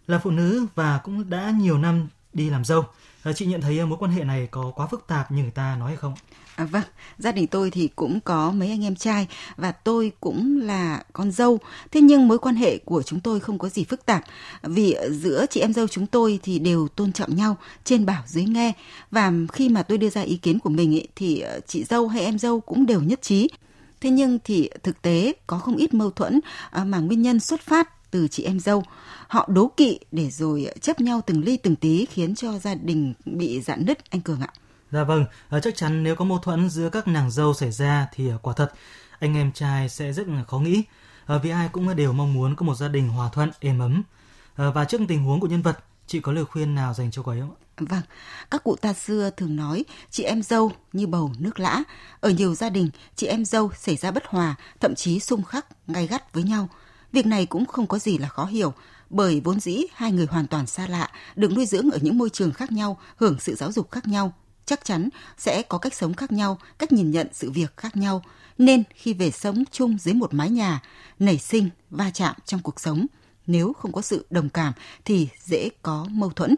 Là 0.07 0.19
phụ 0.19 0.31
nữ 0.31 0.67
và 0.75 1.01
cũng 1.05 1.31
đã 1.31 1.53
nhiều 1.61 1.79
năm 1.79 2.09
đi 2.33 2.51
làm 2.51 2.65
dâu, 2.65 2.85
Ờ, 3.23 3.33
chị 3.33 3.47
nhận 3.47 3.61
thấy 3.61 3.79
ờ, 3.79 3.87
mối 3.87 3.99
quan 3.99 4.11
hệ 4.11 4.25
này 4.25 4.49
có 4.51 4.73
quá 4.77 4.87
phức 4.87 5.07
tạp 5.07 5.33
như 5.33 5.43
người 5.43 5.51
ta 5.51 5.77
nói 5.77 5.89
hay 5.89 5.97
không? 5.97 6.15
À, 6.57 6.65
vâng, 6.65 6.83
gia 7.19 7.33
đình 7.33 7.47
tôi 7.47 7.71
thì 7.71 7.89
cũng 7.97 8.21
có 8.21 8.51
mấy 8.51 8.69
anh 8.69 8.85
em 8.85 8.97
trai 8.97 9.27
và 9.57 9.73
tôi 9.73 10.13
cũng 10.21 10.61
là 10.63 11.03
con 11.13 11.31
dâu. 11.31 11.59
Thế 11.93 12.01
nhưng 12.01 12.29
mối 12.29 12.39
quan 12.39 12.55
hệ 12.55 12.79
của 12.79 13.03
chúng 13.03 13.21
tôi 13.21 13.41
không 13.41 13.59
có 13.59 13.69
gì 13.69 13.85
phức 13.85 14.07
tạp 14.07 14.25
vì 14.63 14.97
giữa 15.11 15.47
chị 15.51 15.61
em 15.61 15.73
dâu 15.73 15.89
chúng 15.89 16.07
tôi 16.07 16.39
thì 16.43 16.59
đều 16.59 16.89
tôn 16.89 17.13
trọng 17.13 17.37
nhau, 17.37 17.57
trên 17.85 18.07
bảo 18.07 18.23
dưới 18.27 18.45
nghe. 18.45 18.73
Và 19.11 19.33
khi 19.53 19.69
mà 19.69 19.83
tôi 19.83 19.99
đưa 19.99 20.11
ra 20.11 20.21
ý 20.21 20.37
kiến 20.37 20.59
của 20.59 20.71
mình 20.71 20.93
ý, 20.93 21.07
thì 21.17 21.41
ờ, 21.41 21.61
chị 21.67 21.85
dâu 21.85 22.09
hay 22.09 22.25
em 22.25 22.39
dâu 22.39 22.61
cũng 22.61 22.87
đều 22.87 23.01
nhất 23.01 23.23
trí. 23.23 23.49
Thế 24.01 24.11
nhưng 24.11 24.39
thì 24.45 24.71
thực 24.83 25.03
tế 25.03 25.33
có 25.47 25.59
không 25.59 25.77
ít 25.77 25.95
mâu 25.95 26.11
thuẫn 26.11 26.41
mà 26.85 26.99
nguyên 26.99 27.23
nhân 27.23 27.41
xuất 27.41 27.61
phát 27.61 27.89
từ 28.11 28.29
chị 28.29 28.43
em 28.43 28.61
dâu. 28.61 28.83
Họ 29.29 29.49
đố 29.53 29.71
kỵ 29.77 29.99
để 30.13 30.31
rồi 30.31 30.67
chấp 30.81 31.01
nhau 31.01 31.21
từng 31.27 31.45
ly 31.45 31.57
từng 31.57 31.77
tí 31.77 32.07
khiến 32.07 32.35
cho 32.35 32.59
gia 32.59 32.75
đình 32.75 33.15
bị 33.25 33.61
dạn 33.61 33.87
nứt 33.87 34.11
anh 34.11 34.21
Cường 34.21 34.41
ạ. 34.41 34.49
Dạ 34.93 35.05
vâng, 35.05 35.25
ờ, 35.49 35.61
chắc 35.61 35.77
chắn 35.77 36.03
nếu 36.03 36.17
có 36.17 36.25
mâu 36.25 36.39
thuẫn 36.39 36.71
giữa 36.71 36.89
các 36.89 37.09
nàng 37.09 37.31
dâu 37.31 37.55
xảy 37.55 37.71
ra 37.71 38.09
thì 38.15 38.29
ờ, 38.29 38.39
quả 38.43 38.55
thật 38.57 38.73
anh 39.19 39.37
em 39.37 39.53
trai 39.53 39.89
sẽ 39.89 40.13
rất 40.13 40.27
khó 40.49 40.59
nghĩ 40.59 40.83
ờ, 41.27 41.39
vì 41.39 41.51
ai 41.51 41.69
cũng 41.73 41.97
đều 41.97 42.13
mong 42.13 42.35
muốn 42.35 42.57
có 42.57 42.67
một 42.67 42.75
gia 42.75 42.89
đình 42.89 43.09
hòa 43.09 43.31
thuận, 43.33 43.51
êm 43.61 43.79
ấm. 43.79 44.03
Và 44.57 44.85
trước 44.85 45.01
tình 45.09 45.25
huống 45.25 45.41
của 45.41 45.47
nhân 45.47 45.63
vật, 45.63 45.79
chị 46.07 46.21
có 46.21 46.33
lời 46.33 46.45
khuyên 46.45 46.75
nào 46.75 46.95
dành 46.95 47.11
cho 47.11 47.23
cô 47.23 47.33
ấy 47.33 47.41
không? 47.41 47.55
Vâng, 47.89 48.03
các 48.51 48.65
cụ 48.65 48.77
ta 48.77 48.93
xưa 48.93 49.31
thường 49.37 49.57
nói 49.57 49.85
chị 50.11 50.23
em 50.23 50.43
dâu 50.43 50.73
như 50.93 51.07
bầu 51.07 51.33
nước 51.39 51.61
lã. 51.61 51.83
Ở 52.21 52.31
nhiều 52.31 52.55
gia 52.55 52.71
đình, 52.71 52.91
chị 53.17 53.27
em 53.27 53.45
dâu 53.45 53.71
xảy 53.77 53.97
ra 53.97 54.11
bất 54.11 54.27
hòa, 54.27 54.55
thậm 54.81 54.95
chí 54.95 55.21
xung 55.21 55.43
khắc, 55.43 55.67
gay 55.89 56.07
gắt 56.07 56.33
với 56.33 56.43
nhau. 56.43 56.69
Việc 57.13 57.27
này 57.27 57.47
cũng 57.47 57.67
không 57.67 57.87
có 57.87 57.99
gì 57.99 58.19
là 58.19 58.29
khó 58.29 58.45
hiểu, 58.45 58.73
bởi 59.11 59.41
vốn 59.45 59.61
dĩ 59.61 59.83
hai 59.95 60.13
người 60.13 60.27
hoàn 60.27 60.47
toàn 60.47 60.67
xa 60.67 60.87
lạ, 60.87 61.11
được 61.37 61.53
nuôi 61.53 61.67
dưỡng 61.67 61.91
ở 61.91 61.99
những 62.03 62.19
môi 62.19 62.31
trường 62.31 62.53
khác 62.53 62.73
nhau, 62.73 62.99
hưởng 63.17 63.37
sự 63.41 63.55
giáo 63.55 63.73
dục 63.73 63.91
khác 63.91 64.09
nhau, 64.09 64.33
chắc 64.67 64.85
chắn 64.85 65.09
sẽ 65.39 65.63
có 65.63 65.79
cách 65.79 65.95
sống 65.95 66.15
khác 66.15 66.33
nhau, 66.33 66.59
cách 66.79 66.93
nhìn 66.93 67.11
nhận 67.11 67.27
sự 67.33 67.51
việc 67.51 67.77
khác 67.77 67.97
nhau. 67.97 68.23
Nên 68.59 68.83
khi 68.95 69.15
về 69.15 69.31
sống 69.31 69.65
chung 69.71 69.99
dưới 70.01 70.15
một 70.15 70.35
mái 70.35 70.51
nhà, 70.51 70.83
nảy 71.19 71.39
sinh, 71.39 71.71
va 71.91 72.11
chạm 72.15 72.35
trong 72.47 72.61
cuộc 72.61 72.81
sống, 72.81 73.07
nếu 73.47 73.73
không 73.73 73.93
có 73.93 74.03
sự 74.03 74.27
đồng 74.31 74.49
cảm 74.49 74.73
thì 75.05 75.29
dễ 75.45 75.69
có 75.83 76.07
mâu 76.11 76.31
thuẫn. 76.31 76.55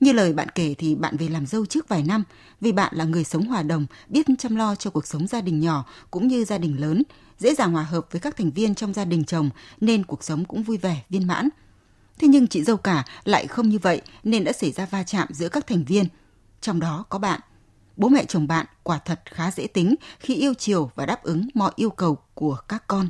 Như 0.00 0.12
lời 0.12 0.32
bạn 0.32 0.48
kể 0.54 0.74
thì 0.78 0.94
bạn 0.94 1.16
về 1.16 1.28
làm 1.28 1.46
dâu 1.46 1.66
trước 1.66 1.88
vài 1.88 2.02
năm 2.02 2.24
vì 2.60 2.72
bạn 2.72 2.92
là 2.96 3.04
người 3.04 3.24
sống 3.24 3.46
hòa 3.46 3.62
đồng, 3.62 3.86
biết 4.08 4.26
chăm 4.38 4.56
lo 4.56 4.74
cho 4.74 4.90
cuộc 4.90 5.06
sống 5.06 5.26
gia 5.26 5.40
đình 5.40 5.60
nhỏ 5.60 5.84
cũng 6.10 6.28
như 6.28 6.44
gia 6.44 6.58
đình 6.58 6.80
lớn, 6.80 7.02
dễ 7.42 7.54
dàng 7.54 7.72
hòa 7.72 7.82
hợp 7.82 8.06
với 8.10 8.20
các 8.20 8.36
thành 8.36 8.50
viên 8.50 8.74
trong 8.74 8.94
gia 8.94 9.04
đình 9.04 9.24
chồng 9.24 9.50
nên 9.80 10.04
cuộc 10.04 10.24
sống 10.24 10.44
cũng 10.44 10.62
vui 10.62 10.76
vẻ, 10.76 11.02
viên 11.10 11.26
mãn. 11.26 11.48
Thế 12.18 12.28
nhưng 12.28 12.46
chị 12.46 12.64
dâu 12.64 12.76
cả 12.76 13.04
lại 13.24 13.46
không 13.46 13.68
như 13.68 13.78
vậy 13.78 14.02
nên 14.24 14.44
đã 14.44 14.52
xảy 14.52 14.72
ra 14.72 14.86
va 14.86 15.02
chạm 15.02 15.28
giữa 15.32 15.48
các 15.48 15.66
thành 15.66 15.84
viên– 15.84 16.06
trong 16.62 16.80
đó 16.80 17.04
có 17.08 17.18
bạn. 17.18 17.40
Bố 17.96 18.08
mẹ 18.08 18.24
chồng 18.24 18.46
bạn 18.46 18.66
quả 18.82 18.98
thật 18.98 19.20
khá 19.24 19.50
dễ 19.50 19.66
tính 19.66 19.94
khi 20.20 20.34
yêu 20.34 20.54
chiều 20.54 20.90
và 20.94 21.06
đáp 21.06 21.22
ứng 21.22 21.48
mọi 21.54 21.72
yêu 21.76 21.90
cầu 21.90 22.18
của 22.34 22.56
các 22.68 22.84
con. 22.86 23.08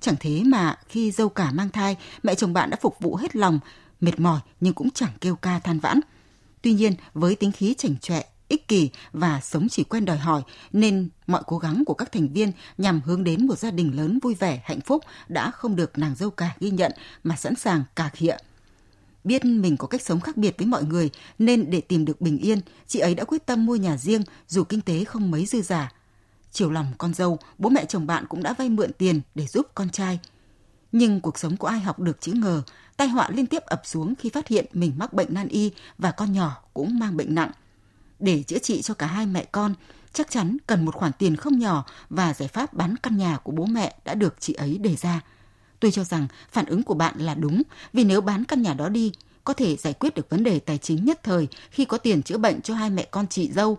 Chẳng 0.00 0.14
thế 0.20 0.42
mà 0.44 0.78
khi 0.88 1.10
dâu 1.10 1.28
cả 1.28 1.50
mang 1.52 1.70
thai, 1.70 1.96
mẹ 2.22 2.34
chồng 2.34 2.52
bạn 2.52 2.70
đã 2.70 2.76
phục 2.80 2.96
vụ 3.00 3.16
hết 3.16 3.36
lòng, 3.36 3.58
mệt 4.00 4.20
mỏi 4.20 4.40
nhưng 4.60 4.74
cũng 4.74 4.90
chẳng 4.90 5.12
kêu 5.20 5.36
ca 5.36 5.58
than 5.58 5.80
vãn. 5.80 6.00
Tuy 6.62 6.72
nhiên, 6.72 6.94
với 7.14 7.34
tính 7.34 7.52
khí 7.52 7.74
chảnh 7.78 7.96
chọe, 7.98 8.22
ích 8.48 8.68
kỷ 8.68 8.90
và 9.12 9.40
sống 9.40 9.68
chỉ 9.68 9.84
quen 9.84 10.04
đòi 10.04 10.18
hỏi 10.18 10.42
nên 10.72 11.08
mọi 11.26 11.42
cố 11.46 11.58
gắng 11.58 11.82
của 11.86 11.94
các 11.94 12.12
thành 12.12 12.28
viên 12.28 12.52
nhằm 12.78 13.00
hướng 13.04 13.24
đến 13.24 13.46
một 13.46 13.58
gia 13.58 13.70
đình 13.70 13.96
lớn 13.96 14.18
vui 14.22 14.34
vẻ, 14.34 14.62
hạnh 14.64 14.80
phúc 14.80 15.04
đã 15.28 15.50
không 15.50 15.76
được 15.76 15.98
nàng 15.98 16.14
dâu 16.14 16.30
cả 16.30 16.54
ghi 16.60 16.70
nhận 16.70 16.92
mà 17.24 17.36
sẵn 17.36 17.54
sàng 17.54 17.84
cà 17.96 18.08
khịa 18.08 18.36
Biết 19.24 19.44
mình 19.44 19.76
có 19.76 19.86
cách 19.86 20.02
sống 20.02 20.20
khác 20.20 20.36
biệt 20.36 20.58
với 20.58 20.66
mọi 20.66 20.84
người 20.84 21.10
nên 21.38 21.70
để 21.70 21.80
tìm 21.80 22.04
được 22.04 22.20
bình 22.20 22.38
yên, 22.38 22.60
chị 22.86 22.98
ấy 22.98 23.14
đã 23.14 23.24
quyết 23.24 23.46
tâm 23.46 23.66
mua 23.66 23.76
nhà 23.76 23.96
riêng 23.96 24.22
dù 24.48 24.64
kinh 24.64 24.80
tế 24.80 25.04
không 25.04 25.30
mấy 25.30 25.46
dư 25.46 25.62
giả. 25.62 25.92
Chiều 26.52 26.70
lòng 26.70 26.86
con 26.98 27.14
dâu, 27.14 27.38
bố 27.58 27.70
mẹ 27.70 27.84
chồng 27.84 28.06
bạn 28.06 28.24
cũng 28.28 28.42
đã 28.42 28.54
vay 28.58 28.68
mượn 28.68 28.92
tiền 28.98 29.20
để 29.34 29.46
giúp 29.46 29.66
con 29.74 29.90
trai. 29.90 30.18
Nhưng 30.92 31.20
cuộc 31.20 31.38
sống 31.38 31.56
của 31.56 31.66
ai 31.66 31.80
học 31.80 32.00
được 32.00 32.20
chữ 32.20 32.32
ngờ, 32.32 32.62
tai 32.96 33.08
họa 33.08 33.28
liên 33.30 33.46
tiếp 33.46 33.62
ập 33.62 33.82
xuống 33.84 34.14
khi 34.14 34.28
phát 34.28 34.48
hiện 34.48 34.66
mình 34.72 34.92
mắc 34.96 35.12
bệnh 35.12 35.34
nan 35.34 35.48
y 35.48 35.72
và 35.98 36.10
con 36.10 36.32
nhỏ 36.32 36.62
cũng 36.74 36.98
mang 36.98 37.16
bệnh 37.16 37.34
nặng. 37.34 37.50
Để 38.24 38.42
chữa 38.42 38.58
trị 38.58 38.82
cho 38.82 38.94
cả 38.94 39.06
hai 39.06 39.26
mẹ 39.26 39.44
con, 39.52 39.74
chắc 40.12 40.30
chắn 40.30 40.56
cần 40.66 40.84
một 40.84 40.94
khoản 40.94 41.12
tiền 41.12 41.36
không 41.36 41.58
nhỏ 41.58 41.84
và 42.10 42.34
giải 42.34 42.48
pháp 42.48 42.74
bán 42.74 42.96
căn 42.96 43.16
nhà 43.16 43.36
của 43.36 43.52
bố 43.52 43.66
mẹ 43.66 43.94
đã 44.04 44.14
được 44.14 44.34
chị 44.40 44.52
ấy 44.52 44.78
đề 44.78 44.96
ra– 44.96 45.20
Tôi 45.84 45.92
cho 45.92 46.04
rằng 46.04 46.26
phản 46.52 46.66
ứng 46.66 46.82
của 46.82 46.94
bạn 46.94 47.18
là 47.18 47.34
đúng, 47.34 47.62
vì 47.92 48.04
nếu 48.04 48.20
bán 48.20 48.44
căn 48.44 48.62
nhà 48.62 48.74
đó 48.74 48.88
đi, 48.88 49.12
có 49.44 49.52
thể 49.52 49.76
giải 49.76 49.92
quyết 49.92 50.14
được 50.14 50.30
vấn 50.30 50.44
đề 50.44 50.58
tài 50.58 50.78
chính 50.78 51.04
nhất 51.04 51.20
thời 51.22 51.48
khi 51.70 51.84
có 51.84 51.98
tiền 51.98 52.22
chữa 52.22 52.38
bệnh 52.38 52.60
cho 52.60 52.74
hai 52.74 52.90
mẹ 52.90 53.06
con 53.10 53.26
chị 53.26 53.50
dâu. 53.52 53.78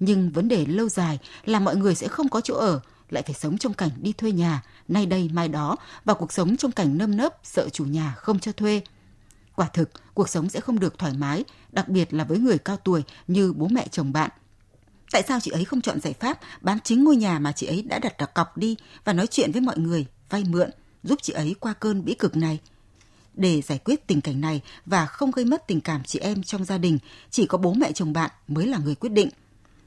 Nhưng 0.00 0.30
vấn 0.30 0.48
đề 0.48 0.66
lâu 0.66 0.88
dài 0.88 1.18
là 1.44 1.60
mọi 1.60 1.76
người 1.76 1.94
sẽ 1.94 2.08
không 2.08 2.28
có 2.28 2.40
chỗ 2.40 2.54
ở, 2.54 2.80
lại 3.10 3.22
phải 3.22 3.34
sống 3.34 3.58
trong 3.58 3.74
cảnh 3.74 3.90
đi 3.96 4.12
thuê 4.12 4.32
nhà, 4.32 4.62
nay 4.88 5.06
đây 5.06 5.30
mai 5.32 5.48
đó, 5.48 5.76
và 6.04 6.14
cuộc 6.14 6.32
sống 6.32 6.56
trong 6.56 6.72
cảnh 6.72 6.98
nâm 6.98 7.16
nớp 7.16 7.36
sợ 7.42 7.68
chủ 7.68 7.84
nhà 7.84 8.14
không 8.16 8.38
cho 8.38 8.52
thuê. 8.52 8.80
Quả 9.56 9.66
thực, 9.66 9.90
cuộc 10.14 10.28
sống 10.28 10.48
sẽ 10.48 10.60
không 10.60 10.78
được 10.78 10.98
thoải 10.98 11.12
mái, 11.12 11.44
đặc 11.72 11.88
biệt 11.88 12.14
là 12.14 12.24
với 12.24 12.38
người 12.38 12.58
cao 12.58 12.76
tuổi 12.76 13.02
như 13.28 13.52
bố 13.52 13.68
mẹ 13.68 13.88
chồng 13.90 14.12
bạn. 14.12 14.30
Tại 15.12 15.22
sao 15.28 15.40
chị 15.40 15.50
ấy 15.50 15.64
không 15.64 15.80
chọn 15.80 16.00
giải 16.00 16.12
pháp 16.12 16.38
bán 16.60 16.78
chính 16.84 17.04
ngôi 17.04 17.16
nhà 17.16 17.38
mà 17.38 17.52
chị 17.52 17.66
ấy 17.66 17.82
đã 17.82 17.98
đặt 17.98 18.18
đặt 18.18 18.34
cọc 18.34 18.56
đi 18.56 18.76
và 19.04 19.12
nói 19.12 19.26
chuyện 19.26 19.52
với 19.52 19.60
mọi 19.60 19.78
người, 19.78 20.06
vay 20.30 20.44
mượn, 20.44 20.70
giúp 21.02 21.18
chị 21.22 21.32
ấy 21.32 21.54
qua 21.60 21.72
cơn 21.72 22.04
bĩ 22.04 22.14
cực 22.14 22.36
này. 22.36 22.58
Để 23.34 23.62
giải 23.62 23.78
quyết 23.78 24.06
tình 24.06 24.20
cảnh 24.20 24.40
này 24.40 24.60
và 24.86 25.06
không 25.06 25.30
gây 25.30 25.44
mất 25.44 25.66
tình 25.66 25.80
cảm 25.80 26.04
chị 26.04 26.18
em 26.18 26.42
trong 26.42 26.64
gia 26.64 26.78
đình, 26.78 26.98
chỉ 27.30 27.46
có 27.46 27.58
bố 27.58 27.74
mẹ 27.74 27.92
chồng 27.92 28.12
bạn 28.12 28.30
mới 28.48 28.66
là 28.66 28.78
người 28.78 28.94
quyết 28.94 29.12
định. 29.12 29.28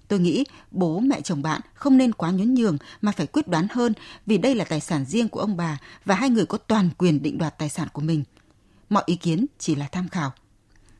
Tôi 0.07 0.19
nghĩ 0.19 0.43
bố 0.71 0.99
mẹ 0.99 1.21
chồng 1.21 1.41
bạn 1.41 1.61
không 1.73 1.97
nên 1.97 2.13
quá 2.13 2.31
nhún 2.31 2.53
nhường 2.53 2.77
mà 3.01 3.11
phải 3.11 3.27
quyết 3.27 3.47
đoán 3.47 3.67
hơn 3.71 3.93
vì 4.25 4.37
đây 4.37 4.55
là 4.55 4.65
tài 4.65 4.79
sản 4.79 5.05
riêng 5.05 5.29
của 5.29 5.39
ông 5.39 5.57
bà 5.57 5.77
và 6.05 6.15
hai 6.15 6.29
người 6.29 6.45
có 6.45 6.57
toàn 6.57 6.89
quyền 6.97 7.21
định 7.21 7.37
đoạt 7.37 7.57
tài 7.57 7.69
sản 7.69 7.87
của 7.93 8.01
mình. 8.01 8.23
Mọi 8.89 9.03
ý 9.05 9.15
kiến 9.15 9.45
chỉ 9.59 9.75
là 9.75 9.87
tham 9.91 10.09
khảo. 10.09 10.31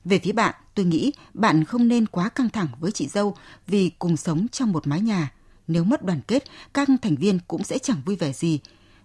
Về 0.05 0.19
phía 0.19 0.31
bạn, 0.31 0.55
tôi 0.75 0.85
nghĩ 0.85 1.11
bạn 1.33 1.63
không 1.63 1.87
nên 1.87 2.05
quá 2.05 2.29
căng 2.29 2.49
thẳng 2.49 2.67
với 2.79 2.91
chị 2.91 3.07
dâu 3.07 3.35
vì 3.67 3.91
cùng 3.99 4.17
sống 4.17 4.47
trong 4.47 4.71
một 4.71 4.87
mái 4.87 5.01
nhà. 5.01 5.31
Nếu 5.67 5.83
mất 5.83 6.05
đoàn 6.05 6.21
kết, 6.27 6.43
các 6.73 6.89
thành 7.01 7.15
viên 7.15 7.39
cũng 7.47 7.63
sẽ 7.63 7.79
chẳng 7.79 8.01
vui 8.05 8.15
vẻ 8.15 8.33
gì 8.33 8.59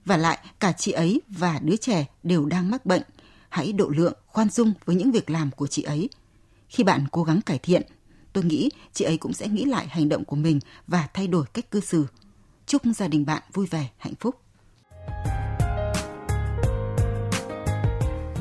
và 0.05 0.17
lại 0.17 0.39
cả 0.61 0.73
chị 0.73 0.93
ấy 0.93 1.21
và 1.29 1.59
đứa 1.63 1.77
trẻ 1.77 2.07
đều 2.23 2.45
đang 2.45 2.71
mắc 2.71 2.87
bệnh. 2.87 3.03
Hãy 3.49 3.73
độ 3.73 3.89
lượng, 3.89 4.15
khoan 4.27 4.51
dung 4.51 4.73
với 4.85 4.97
những 4.97 5.13
việc 5.13 5.31
làm 5.31 5.51
của 5.51 5.67
chị 5.67 5.83
ấy. 5.83 6.09
Khi 6.69 6.85
bạn 6.85 7.07
cố 7.11 7.23
gắng 7.23 7.41
cải 7.41 7.59
thiện, 7.59 7.83
tôi 8.33 8.45
nghĩ 8.45 8.71
chị 8.93 9.05
ấy 9.05 9.17
cũng 9.17 9.33
sẽ 9.33 9.49
nghĩ 9.49 9.65
lại 9.65 9.87
hành 9.87 10.09
động 10.09 10.25
của 10.25 10.37
mình 10.37 10.61
và 10.87 11.09
thay 11.15 11.27
đổi 11.27 11.47
cách 11.53 11.71
cư 11.71 11.81
xử. 11.81 12.07
Chúc 12.67 12.83
gia 12.97 13.09
đình 13.09 13.27
bạn 13.27 13.43
vui 13.53 13.67
vẻ, 13.67 13.89
hạnh 13.99 14.15
phúc. 14.21 14.41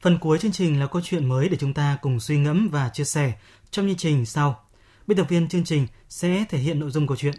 phần 0.00 0.18
cuối 0.18 0.38
chương 0.38 0.52
trình 0.52 0.80
là 0.80 0.86
câu 0.86 1.02
chuyện 1.04 1.28
mới 1.28 1.48
để 1.48 1.56
chúng 1.56 1.74
ta 1.74 1.98
cùng 2.02 2.20
suy 2.20 2.38
ngẫm 2.38 2.68
và 2.68 2.88
chia 2.88 3.04
sẻ 3.04 3.32
trong 3.70 3.86
chương 3.86 3.96
trình 3.96 4.26
sau. 4.26 4.60
Biên 5.06 5.18
tập 5.18 5.26
viên 5.28 5.48
chương 5.48 5.64
trình 5.64 5.86
sẽ 6.08 6.44
thể 6.48 6.58
hiện 6.58 6.80
nội 6.80 6.90
dung 6.90 7.06
câu 7.06 7.16
chuyện. 7.16 7.34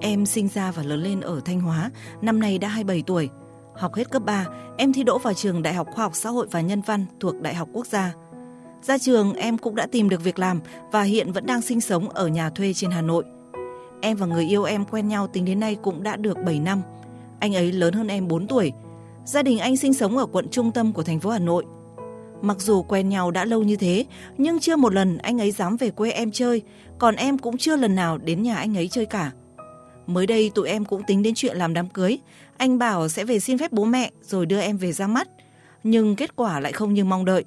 Em 0.00 0.26
sinh 0.26 0.48
ra 0.48 0.70
và 0.70 0.82
lớn 0.82 1.02
lên 1.02 1.20
ở 1.20 1.40
Thanh 1.44 1.60
Hóa, 1.60 1.90
năm 2.22 2.40
nay 2.40 2.58
đã 2.58 2.68
27 2.68 3.02
tuổi. 3.06 3.28
Học 3.76 3.94
hết 3.94 4.10
cấp 4.10 4.22
3, 4.24 4.46
em 4.78 4.92
thi 4.92 5.02
đỗ 5.02 5.18
vào 5.18 5.34
trường 5.34 5.62
Đại 5.62 5.74
học 5.74 5.86
Khoa 5.94 6.04
học 6.04 6.14
Xã 6.14 6.30
hội 6.30 6.46
và 6.50 6.60
Nhân 6.60 6.80
văn 6.86 7.06
thuộc 7.20 7.40
Đại 7.40 7.54
học 7.54 7.68
Quốc 7.72 7.86
gia. 7.86 8.14
Ra 8.82 8.98
trường, 8.98 9.34
em 9.34 9.58
cũng 9.58 9.74
đã 9.74 9.86
tìm 9.92 10.08
được 10.08 10.24
việc 10.24 10.38
làm 10.38 10.60
và 10.92 11.02
hiện 11.02 11.32
vẫn 11.32 11.46
đang 11.46 11.62
sinh 11.62 11.80
sống 11.80 12.08
ở 12.08 12.28
nhà 12.28 12.50
thuê 12.50 12.72
trên 12.74 12.90
Hà 12.90 13.02
Nội. 13.02 13.24
Em 14.00 14.16
và 14.16 14.26
người 14.26 14.44
yêu 14.44 14.64
em 14.64 14.84
quen 14.84 15.08
nhau 15.08 15.26
tính 15.26 15.44
đến 15.44 15.60
nay 15.60 15.76
cũng 15.82 16.02
đã 16.02 16.16
được 16.16 16.36
7 16.46 16.58
năm. 16.60 16.82
Anh 17.40 17.56
ấy 17.56 17.72
lớn 17.72 17.94
hơn 17.94 18.08
em 18.08 18.28
4 18.28 18.46
tuổi. 18.46 18.72
Gia 19.24 19.42
đình 19.42 19.58
anh 19.58 19.76
sinh 19.76 19.94
sống 19.94 20.16
ở 20.16 20.26
quận 20.26 20.48
trung 20.50 20.72
tâm 20.72 20.92
của 20.92 21.02
thành 21.02 21.20
phố 21.20 21.30
Hà 21.30 21.38
Nội. 21.38 21.64
Mặc 22.42 22.60
dù 22.60 22.82
quen 22.82 23.08
nhau 23.08 23.30
đã 23.30 23.44
lâu 23.44 23.62
như 23.62 23.76
thế, 23.76 24.06
nhưng 24.38 24.60
chưa 24.60 24.76
một 24.76 24.94
lần 24.94 25.18
anh 25.18 25.40
ấy 25.40 25.50
dám 25.50 25.76
về 25.76 25.90
quê 25.90 26.10
em 26.10 26.30
chơi, 26.30 26.62
còn 26.98 27.16
em 27.16 27.38
cũng 27.38 27.56
chưa 27.56 27.76
lần 27.76 27.94
nào 27.94 28.18
đến 28.18 28.42
nhà 28.42 28.56
anh 28.56 28.76
ấy 28.76 28.88
chơi 28.88 29.06
cả. 29.06 29.32
Mới 30.06 30.26
đây 30.26 30.50
tụi 30.54 30.68
em 30.68 30.84
cũng 30.84 31.02
tính 31.06 31.22
đến 31.22 31.34
chuyện 31.34 31.56
làm 31.56 31.74
đám 31.74 31.88
cưới. 31.88 32.18
Anh 32.56 32.78
bảo 32.78 33.08
sẽ 33.08 33.24
về 33.24 33.40
xin 33.40 33.58
phép 33.58 33.72
bố 33.72 33.84
mẹ 33.84 34.10
rồi 34.22 34.46
đưa 34.46 34.60
em 34.60 34.76
về 34.76 34.92
ra 34.92 35.06
mắt. 35.06 35.28
Nhưng 35.84 36.16
kết 36.16 36.36
quả 36.36 36.60
lại 36.60 36.72
không 36.72 36.94
như 36.94 37.04
mong 37.04 37.24
đợi. 37.24 37.44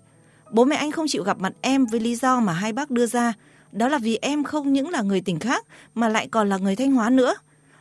Bố 0.51 0.65
mẹ 0.65 0.75
anh 0.75 0.91
không 0.91 1.05
chịu 1.09 1.23
gặp 1.23 1.39
mặt 1.39 1.53
em 1.61 1.85
với 1.85 1.99
lý 1.99 2.15
do 2.15 2.39
mà 2.39 2.53
hai 2.53 2.73
bác 2.73 2.91
đưa 2.91 3.05
ra. 3.05 3.33
Đó 3.71 3.87
là 3.87 3.97
vì 3.97 4.19
em 4.21 4.43
không 4.43 4.73
những 4.73 4.89
là 4.89 5.01
người 5.01 5.21
tỉnh 5.21 5.39
khác, 5.39 5.65
mà 5.95 6.09
lại 6.09 6.27
còn 6.27 6.49
là 6.49 6.57
người 6.57 6.75
Thanh 6.75 6.91
Hóa 6.91 7.09
nữa. 7.09 7.35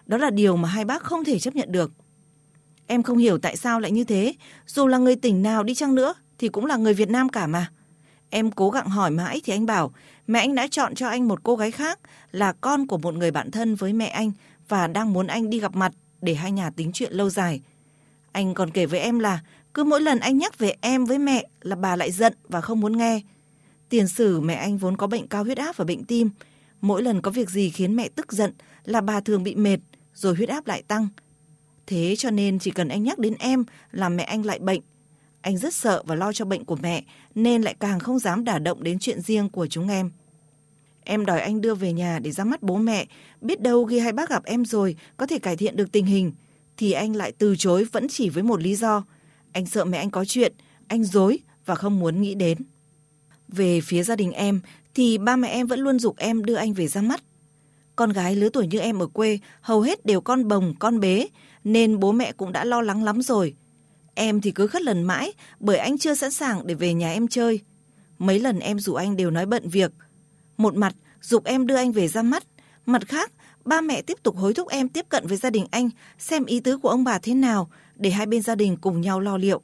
Đó 0.07 0.17
là 0.17 0.31
điều 0.31 0.57
mà 0.57 0.69
hai 0.69 0.85
bác 0.85 1.03
không 1.03 1.25
thể 1.25 1.39
chấp 1.39 1.57
nhận 1.57 1.73
được. 1.73 1.93
Em 2.87 3.03
không 3.03 3.19
hiểu 3.19 3.39
tại 3.39 3.57
sao 3.57 3.81
lại 3.81 3.91
như 3.91 4.05
thế. 4.05 4.35
Dù 4.67 4.87
là 4.87 4.99
người 4.99 5.17
tỉnh 5.17 5.43
nào 5.43 5.63
đi 5.63 5.75
chăng 5.75 5.95
nữa, 5.95 6.15
thì 6.39 6.49
cũng 6.49 6.67
là 6.67 6.77
người 6.77 6.95
Việt 6.95 7.11
Nam 7.11 7.29
cả 7.29 7.47
mà. 7.47 7.71
Em 8.31 8.51
cố 8.51 8.71
gắng 8.71 8.89
hỏi 8.89 9.11
mãi 9.11 9.41
thì 9.45 9.53
anh 9.53 9.67
bảo, 9.67 9.93
mẹ 10.27 10.39
anh 10.41 10.55
đã 10.55 10.67
chọn 10.71 10.95
cho 10.95 11.09
anh 11.09 11.29
một 11.29 11.43
cô 11.43 11.57
gái 11.57 11.71
khác, 11.71 11.99
là 12.33 12.53
con 12.53 12.87
của 12.87 12.99
một 12.99 13.15
người 13.15 13.31
bạn 13.31 13.51
thân 13.51 13.75
với 13.75 13.93
mẹ 13.93 14.07
anh 14.07 14.33
và 14.69 14.87
đang 14.87 15.13
muốn 15.13 15.27
anh 15.27 15.51
đi 15.51 15.61
gặp 15.61 15.77
mặt 15.77 15.93
để 16.23 16.35
hai 16.35 16.53
nhà 16.53 16.71
tính 16.71 16.91
chuyện 16.95 17.13
lâu 17.13 17.31
dài. 17.31 17.61
Anh 18.33 18.55
còn 18.55 18.71
kể 18.71 18.87
với 18.87 19.01
em 19.01 19.19
là, 19.19 19.41
cứ 19.75 19.85
mỗi 19.85 20.01
lần 20.01 20.19
anh 20.19 20.39
nhắc 20.39 20.59
về 20.59 20.75
em 20.81 21.05
với 21.05 21.19
mẹ 21.19 21.49
là 21.61 21.77
bà 21.77 21.97
lại 21.97 22.11
giận 22.13 22.35
và 22.49 22.61
không 22.61 22.81
muốn 22.81 22.97
nghe. 22.97 23.21
Tiền 23.91 24.09
sử 24.09 24.41
mẹ 24.41 24.55
anh 24.55 24.79
vốn 24.79 24.97
có 24.97 25.07
bệnh 25.07 25.29
cao 25.29 25.45
huyết 25.45 25.59
áp 25.59 25.77
và 25.77 25.85
bệnh 25.85 26.05
tim. 26.05 26.31
Mỗi 26.81 27.03
lần 27.03 27.23
có 27.23 27.31
việc 27.31 27.51
gì 27.51 27.71
khiến 27.71 27.97
mẹ 27.97 28.09
tức 28.09 28.33
giận 28.33 28.53
là 28.85 29.01
bà 29.01 29.21
thường 29.21 29.43
bị 29.43 29.55
mệt 29.55 29.79
rồi 30.15 30.35
huyết 30.35 30.49
áp 30.49 30.67
lại 30.67 30.83
tăng. 30.83 31.09
Thế 31.87 32.15
cho 32.19 32.31
nên 32.31 32.59
chỉ 32.59 32.71
cần 32.71 32.89
anh 32.89 33.03
nhắc 33.03 33.19
đến 33.19 33.35
em 33.39 33.65
là 33.93 34.09
mẹ 34.09 34.23
anh 34.23 34.47
lại 34.47 34.59
bệnh. 34.59 34.81
Anh 35.41 35.59
rất 35.59 35.75
sợ 35.75 36.03
và 36.07 36.15
lo 36.15 36.33
cho 36.33 36.45
bệnh 36.45 36.65
của 36.65 36.77
mẹ 36.77 37.05
nên 37.35 37.63
lại 37.63 37.75
càng 37.81 38.01
không 38.01 38.19
dám 38.19 38.45
đả 38.45 38.59
động 38.59 38.83
đến 38.83 38.99
chuyện 38.99 39.21
riêng 39.21 39.49
của 39.49 39.67
chúng 39.67 39.89
em. 39.89 40.11
Em 41.05 41.27
đòi 41.27 41.41
anh 41.41 41.61
đưa 41.61 41.75
về 41.75 41.93
nhà 41.93 42.19
để 42.19 42.31
ra 42.31 42.45
mắt 42.45 42.63
bố 42.63 42.77
mẹ, 42.77 43.07
biết 43.41 43.61
đâu 43.61 43.87
khi 43.87 43.99
hai 43.99 44.13
bác 44.13 44.31
gặp 44.31 44.45
em 44.45 44.65
rồi 44.65 44.97
có 45.17 45.27
thể 45.27 45.39
cải 45.39 45.57
thiện 45.57 45.77
được 45.77 45.93
tình 45.93 46.07
hình. 46.07 46.33
Thì 46.77 46.93
anh 46.93 47.17
lại 47.17 47.33
từ 47.39 47.57
chối 47.59 47.85
vẫn 47.85 48.09
chỉ 48.09 48.29
với 48.29 48.43
một 48.43 48.63
lý 48.63 48.77
do. 48.77 49.05
Anh 49.53 49.67
sợ 49.67 49.85
mẹ 49.85 49.99
anh 49.99 50.11
có 50.11 50.25
chuyện, 50.25 50.53
anh 50.89 51.05
dối 51.05 51.39
và 51.67 51.75
không 51.75 51.99
muốn 51.99 52.23
nghĩ 52.23 52.35
đến. 52.35 52.59
Về 53.53 53.81
phía 53.81 54.03
gia 54.03 54.17
đình 54.17 54.33
em 54.33 54.61
thì 54.95 55.19
ba 55.19 55.37
mẹ 55.37 55.49
em 55.49 55.67
vẫn 55.67 55.81
luôn 55.81 55.99
dục 55.99 56.17
em 56.17 56.45
đưa 56.45 56.55
anh 56.55 56.73
về 56.73 56.89
ra 56.89 57.03
mắt. 57.03 57.23
Con 57.97 58.11
gái 58.11 58.37
lứa 58.37 58.49
tuổi 58.49 58.67
như 58.67 58.79
em 58.79 58.99
ở 58.99 59.07
quê 59.07 59.39
hầu 59.61 59.81
hết 59.81 60.07
đều 60.07 60.21
con 60.21 60.49
bồng, 60.49 60.75
con 60.79 61.01
bế 61.01 61.27
nên 61.65 62.01
bố 62.01 62.13
mẹ 62.13 62.33
cũng 62.33 62.53
đã 62.53 62.65
lo 62.65 62.83
lắng 62.83 63.05
lắm 63.05 63.23
rồi. 63.23 63.55
Em 64.15 64.41
thì 64.41 64.51
cứ 64.51 64.67
khất 64.67 64.83
lần 64.83 65.03
mãi 65.03 65.33
bởi 65.61 65.77
anh 65.77 65.99
chưa 65.99 66.15
sẵn 66.15 66.31
sàng 66.31 66.67
để 66.67 66.75
về 66.75 66.95
nhà 66.95 67.13
em 67.13 67.29
chơi. 67.29 67.61
Mấy 68.19 68.39
lần 68.39 68.59
em 68.59 68.81
rủ 68.81 68.95
anh 68.95 69.17
đều 69.17 69.31
nói 69.31 69.47
bận 69.47 69.69
việc– 69.69 69.93
một 70.61 70.77
mặt, 70.77 70.95
dục 71.23 71.45
em 71.45 71.67
đưa 71.67 71.77
anh 71.77 71.93
về 71.93 72.09
ra 72.09 72.23
mắt. 72.23 72.45
Mặt 72.87 73.09
khác, 73.09 73.33
ba 73.65 73.81
mẹ 73.81 74.03
tiếp 74.03 74.19
tục 74.23 74.37
hối 74.37 74.55
thúc 74.55 74.69
em 74.69 74.89
tiếp 74.89 75.07
cận 75.09 75.27
với 75.27 75.37
gia 75.37 75.51
đình 75.51 75.67
anh, 75.71 75.91
xem 76.19 76.45
ý 76.45 76.61
tứ 76.61 76.79
của 76.79 76.89
ông 76.89 77.05
bà 77.05 77.19
thế 77.19 77.35
nào, 77.35 77.71
để 77.97 78.11
hai 78.11 78.27
bên 78.27 78.43
gia 78.43 78.55
đình 78.55 78.77
cùng 78.77 79.01
nhau 79.01 79.21
lo 79.21 79.37
liệu. 79.37 79.61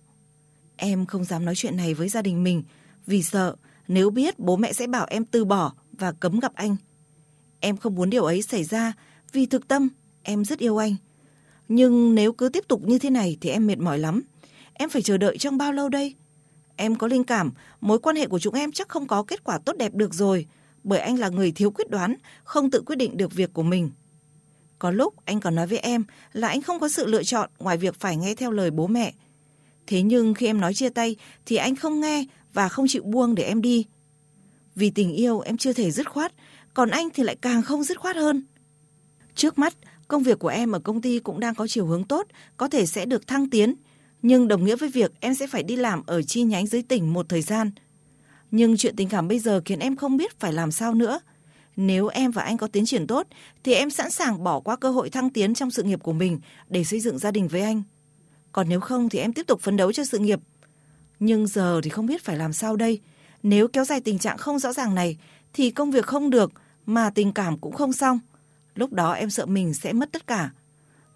Em 0.77 1.07
không 1.07 1.25
dám 1.25 1.45
nói 1.45 1.55
chuyện 1.57 1.77
này 1.77 1.95
với 1.95 2.09
gia 2.09 2.23
đình 2.23 2.45
mình, 2.45 2.63
vì 3.07 3.23
sợ 3.23 3.57
nếu 3.89 4.11
biết 4.11 4.39
bố 4.39 4.57
mẹ 4.57 4.73
sẽ 4.73 4.87
bảo 4.87 5.07
em 5.11 5.25
từ 5.25 5.45
bỏ 5.45 5.73
và 5.93 6.13
cấm 6.13 6.41
gặp 6.41 6.53
anh. 6.55 6.77
Em 7.61 7.77
không 7.77 7.95
muốn 7.95 8.11
điều 8.11 8.25
ấy 8.25 8.43
xảy 8.43 8.65
ra, 8.65 8.93
vì 9.33 9.47
thực 9.47 9.69
tâm, 9.69 9.89
em 10.23 10.45
rất 10.45 10.59
yêu 10.59 10.77
anh. 10.77 10.97
Nhưng 11.69 12.15
nếu 12.15 12.33
cứ 12.33 12.49
tiếp 12.49 12.65
tục 12.69 12.83
như 12.85 12.99
thế 12.99 13.11
này 13.11 13.37
thì 13.41 13.51
em 13.51 13.67
mệt 13.67 13.79
mỏi 13.79 13.99
lắm. 13.99 14.23
Em 14.73 14.89
phải 14.89 15.03
chờ 15.03 15.17
đợi 15.17 15.39
trong 15.39 15.59
bao 15.59 15.73
lâu 15.73 15.89
đây? 15.89 16.15
Em 16.77 16.97
có 16.97 17.07
linh 17.07 17.25
cảm, 17.25 17.53
mối 17.81 17.99
quan 17.99 18.17
hệ 18.17 18.27
của 18.27 18.39
chúng 18.39 18.55
em 18.55 18.73
chắc 18.73 18.89
không 18.89 19.07
có 19.07 19.23
kết 19.23 19.45
quả 19.45 19.59
tốt 19.59 19.77
đẹp 19.79 19.95
được 19.95 20.15
rồi 20.15 20.47
bởi 20.85 20.99
anh 20.99 21.19
là 21.19 21.29
người 21.29 21.53
thiếu 21.53 21.71
quyết 21.71 21.91
đoán, 21.91 22.15
không 22.45 22.71
tự 22.71 22.83
quyết 22.87 22.97
định 22.97 23.17
được 23.17 23.33
việc 23.33 23.53
của 23.53 23.63
mình. 23.63 23.91
Có 24.79 24.91
lúc 24.91 25.15
anh 25.25 25.41
còn 25.41 25.55
nói 25.55 25.67
với 25.67 25.79
em 25.79 26.05
là 26.33 26.49
anh 26.49 26.63
không 26.63 26.81
có 26.81 26.89
sự 26.89 27.07
lựa 27.07 27.23
chọn 27.23 27.51
ngoài 27.59 27.77
việc 27.77 28.01
phải 28.01 28.17
nghe 28.17 28.35
theo 28.35 28.51
lời 28.51 28.71
bố 28.71 28.87
mẹ. 28.87 29.13
Thế 29.87 30.03
nhưng 30.03 30.35
khi 30.35 30.47
em 30.47 30.61
nói 30.61 30.75
chia 30.75 30.89
tay 30.89 31.17
thì 31.47 31.57
anh 31.57 31.77
không 31.77 32.01
nghe 32.01 32.25
và 32.57 32.69
không 32.69 32.89
chịu 32.89 33.03
buông 33.03 33.35
để 33.35 33.43
em 33.43 33.63
đi. 33.63 33.87
Vì 34.75 34.91
tình 34.91 35.13
yêu 35.13 35.41
em 35.41 35.57
chưa 35.57 35.73
thể 35.73 35.91
dứt 35.91 36.11
khoát, 36.11 36.33
còn 36.75 36.91
anh 36.91 37.09
thì 37.15 37.23
lại 37.23 37.37
càng 37.41 37.63
không 37.63 37.85
dứt 37.85 37.99
khoát 37.99 38.17
hơn. 38.17 38.45
Trước 39.35 39.59
mắt, 39.59 39.75
công 40.09 40.23
việc 40.23 40.39
của 40.39 40.49
em 40.49 40.73
ở 40.73 40.79
công 40.79 41.03
ty 41.03 41.19
cũng 41.19 41.41
đang 41.41 41.55
có 41.55 41.67
chiều 41.67 41.87
hướng 41.87 42.05
tốt, 42.05 42.27
có 42.57 42.69
thể 42.69 42.87
sẽ 42.87 43.07
được 43.07 43.27
thăng 43.27 43.51
tiến, 43.51 43.75
nhưng 44.23 44.49
đồng 44.49 44.65
nghĩa 44.65 44.77
với 44.77 44.89
việc 44.89 45.13
em 45.21 45.35
sẽ 45.35 45.47
phải 45.47 45.63
đi 45.63 45.77
làm 45.77 46.03
ở 46.07 46.23
chi 46.23 46.43
nhánh 46.43 46.67
dưới 46.67 46.83
tỉnh 46.83 47.13
một 47.13 47.29
thời 47.29 47.43
gian– 47.43 47.71
nhưng 48.51 48.77
chuyện 48.77 48.97
tình 48.97 49.09
cảm 49.09 49.29
bây 49.29 49.39
giờ 49.39 49.61
khiến 49.65 49.79
em 49.79 49.97
không 49.97 50.17
biết 50.17 50.41
phải 50.41 50.53
làm 50.53 50.73
sao 50.73 50.95
nữa. 50.95 51.21
Nếu 51.77 52.09
em 52.09 52.31
và 52.31 52.43
anh 52.43 52.57
có 52.57 52.67
tiến 52.67 52.87
triển 52.87 53.07
tốt, 53.07 53.27
thì 53.65 53.75
em 53.75 53.91
sẵn 53.91 54.11
sàng 54.11 54.45
bỏ 54.45 54.61
qua 54.61 54.77
cơ 54.77 54.91
hội 54.91 55.11
thăng 55.11 55.31
tiến 55.31 55.55
trong 55.55 55.71
sự 55.71 55.83
nghiệp 55.83 56.03
của 56.03 56.13
mình 56.13 56.41
để 56.69 56.85
xây 56.85 57.01
dựng 57.01 57.19
gia 57.19 57.31
đình 57.31 57.49
với 57.49 57.61
anh. 57.61 57.83
Còn 58.53 58.69
nếu 58.69 58.81
không 58.81 59.09
thì 59.09 59.19
em 59.19 59.33
tiếp 59.33 59.47
tục 59.47 59.61
phấn 59.61 59.77
đấu 59.77 59.93
cho 59.93 60.05
sự 60.05 60.19
nghiệp. 60.19 60.41
Nhưng 61.21 61.47
giờ 61.47 61.81
thì 61.83 61.91
không 61.91 62.07
biết 62.07 62.25
phải 62.25 62.37
làm 62.37 62.53
sao 62.53 62.77
đây. 62.77 63.01
Nếu 63.43 63.69
kéo 63.69 63.85
dài 63.85 64.01
tình 64.01 64.19
trạng 64.19 64.39
không 64.39 64.59
rõ 64.59 64.73
ràng 64.73 64.95
này, 64.95 65.19
thì 65.53 65.71
công 65.71 65.91
việc 65.91 66.07
không 66.07 66.31
được, 66.31 66.53
mà 66.87 67.11
tình 67.11 67.33
cảm 67.33 67.59
cũng 67.59 67.73
không 67.73 67.93
xong. 67.93 68.19
Lúc 68.75 68.93
đó 68.93 69.13
em 69.13 69.31
sợ 69.31 69.47
mình 69.47 69.75
sẽ 69.75 69.93
mất 69.93 70.13
tất 70.13 70.27
cả. 70.27 70.51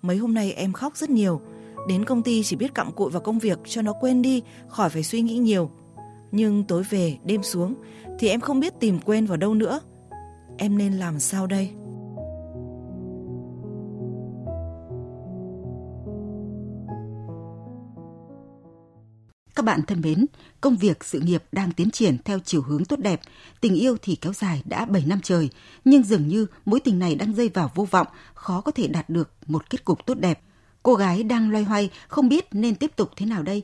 Mấy 0.03 0.17
hôm 0.17 0.35
nay 0.35 0.53
em 0.53 0.73
khóc 0.73 0.97
rất 0.97 1.11
nhiều. 1.11 1.41
Đến 1.89 2.05
công 2.05 2.23
ty 2.23 2.43
chỉ 2.43 2.57
biết 2.57 2.75
cặm 2.75 2.93
cụi 2.93 3.11
vào 3.11 3.23
công 3.23 3.39
việc 3.39 3.59
cho 3.65 3.83
nó 3.83 3.93
quên 4.01 4.23
đi, 4.23 4.43
khỏi 4.69 4.91
phải 4.91 5.03
suy 5.03 5.23
nghĩ 5.23 5.39
nhiều. 5.39 5.71
Nhưng 6.33 6.65
tối 6.65 6.83
về, 6.91 7.19
đêm 7.25 7.43
xuống 7.43 7.75
thì 8.19 8.29
em 8.29 8.41
không 8.41 8.61
biết 8.61 8.73
tìm 8.81 8.99
quên 9.05 9.27
vào 9.27 9.37
đâu 9.37 9.55
nữa. 9.55 9.81
Em 10.59 10.79
nên 10.79 10.93
làm 10.93 11.21
sao 11.21 11.47
đây? 11.47 11.71
Các 19.61 19.65
bạn 19.65 19.83
thân 19.83 20.01
mến, 20.01 20.27
công 20.61 20.77
việc, 20.77 21.05
sự 21.05 21.21
nghiệp 21.21 21.43
đang 21.53 21.73
tiến 21.73 21.91
triển 21.91 22.17
theo 22.25 22.39
chiều 22.45 22.63
hướng 22.63 22.85
tốt 22.85 22.99
đẹp, 22.99 23.21
tình 23.61 23.75
yêu 23.75 23.97
thì 24.03 24.17
kéo 24.17 24.33
dài 24.33 24.63
đã 24.65 24.85
7 24.85 25.05
năm 25.07 25.21
trời, 25.21 25.51
nhưng 25.85 26.03
dường 26.03 26.29
như 26.29 26.47
mối 26.65 26.81
tình 26.81 26.99
này 26.99 27.15
đang 27.15 27.35
rơi 27.35 27.51
vào 27.55 27.71
vô 27.75 27.85
vọng, 27.91 28.07
khó 28.35 28.61
có 28.61 28.73
thể 28.73 28.89
đạt 28.89 29.11
được 29.11 29.31
một 29.47 29.71
kết 29.71 29.85
cục 29.85 30.07
tốt 30.07 30.15
đẹp. 30.15 30.41
Cô 30.83 30.95
gái 30.95 31.23
đang 31.23 31.51
loay 31.51 31.65
hoay, 31.65 31.91
không 32.09 32.29
biết 32.29 32.47
nên 32.53 32.75
tiếp 32.75 32.91
tục 32.97 33.11
thế 33.17 33.27
nào 33.27 33.43
đây. 33.43 33.63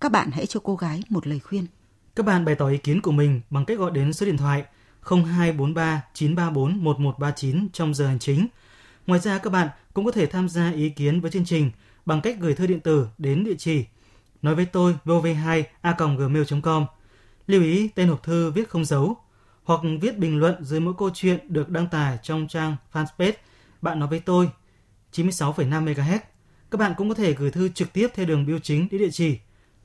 Các 0.00 0.12
bạn 0.12 0.30
hãy 0.30 0.46
cho 0.46 0.60
cô 0.64 0.76
gái 0.76 1.02
một 1.08 1.26
lời 1.26 1.38
khuyên. 1.38 1.66
Các 2.16 2.26
bạn 2.26 2.44
bày 2.44 2.54
tỏ 2.54 2.68
ý 2.68 2.78
kiến 2.78 3.00
của 3.00 3.12
mình 3.12 3.40
bằng 3.50 3.64
cách 3.64 3.78
gọi 3.78 3.90
đến 3.90 4.12
số 4.12 4.26
điện 4.26 4.36
thoại 4.36 4.64
0243 5.02 6.02
934 6.14 6.84
1139 6.84 7.68
trong 7.72 7.94
giờ 7.94 8.06
hành 8.06 8.18
chính. 8.18 8.46
Ngoài 9.06 9.20
ra 9.20 9.38
các 9.38 9.50
bạn 9.50 9.68
cũng 9.94 10.04
có 10.04 10.12
thể 10.12 10.26
tham 10.26 10.48
gia 10.48 10.70
ý 10.70 10.88
kiến 10.88 11.20
với 11.20 11.30
chương 11.30 11.44
trình 11.44 11.70
bằng 12.06 12.20
cách 12.20 12.36
gửi 12.40 12.54
thư 12.54 12.66
điện 12.66 12.80
tử 12.80 13.06
đến 13.18 13.44
địa 13.44 13.56
chỉ 13.58 13.84
nói 14.42 14.54
với 14.54 14.64
tôi 14.64 14.96
vov2 15.04 15.62
a 15.80 15.96
gmail.com. 15.98 16.86
Lưu 17.46 17.62
ý 17.62 17.88
tên 17.88 18.08
hộp 18.08 18.22
thư 18.22 18.50
viết 18.50 18.68
không 18.68 18.84
dấu 18.84 19.16
hoặc 19.64 19.80
viết 20.00 20.18
bình 20.18 20.38
luận 20.38 20.64
dưới 20.64 20.80
mỗi 20.80 20.94
câu 20.98 21.10
chuyện 21.14 21.38
được 21.48 21.68
đăng 21.68 21.88
tải 21.88 22.18
trong 22.22 22.48
trang 22.48 22.76
fanpage 22.92 23.32
Bạn 23.82 23.98
nói 23.98 24.08
với 24.08 24.20
tôi 24.20 24.50
96,5 25.12 25.84
MHz. 25.84 26.18
Các 26.70 26.78
bạn 26.78 26.94
cũng 26.96 27.08
có 27.08 27.14
thể 27.14 27.34
gửi 27.34 27.50
thư 27.50 27.68
trực 27.68 27.92
tiếp 27.92 28.08
theo 28.14 28.26
đường 28.26 28.46
bưu 28.46 28.58
chính 28.58 28.88
đến 28.90 29.00
địa 29.00 29.10
chỉ 29.10 29.38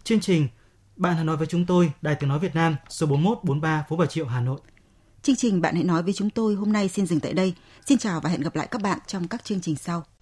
chương 0.04 0.20
trình 0.20 0.48
bạn 0.96 1.16
hãy 1.16 1.26
nói 1.26 1.38
với 1.38 1.48
chúng 1.48 1.66
tôi, 1.66 1.92
Đài 2.02 2.16
Tiếng 2.16 2.30
Nói 2.30 2.40
Việt 2.40 2.56
Nam, 2.56 2.76
số 2.90 3.08
4143 3.08 3.86
Phố 3.90 3.96
Bà 3.96 4.06
Triệu, 4.06 4.26
Hà 4.26 4.42
Nội. 4.42 4.60
Chương 5.22 5.36
trình 5.36 5.62
Bạn 5.62 5.76
hãy 5.76 5.84
nói 5.84 6.04
với 6.04 6.14
chúng 6.14 6.30
tôi 6.30 6.56
hôm 6.56 6.74
nay 6.74 6.90
xin 6.90 7.06
dừng 7.06 7.20
tại 7.20 7.34
đây. 7.34 7.54
Xin 7.86 7.98
chào 7.98 8.22
và 8.22 8.30
hẹn 8.30 8.42
gặp 8.42 8.56
lại 8.56 8.68
các 8.72 8.82
bạn 8.82 9.00
trong 9.08 9.28
các 9.28 9.46
chương 9.46 9.62
trình 9.62 9.76
sau. 9.76 10.13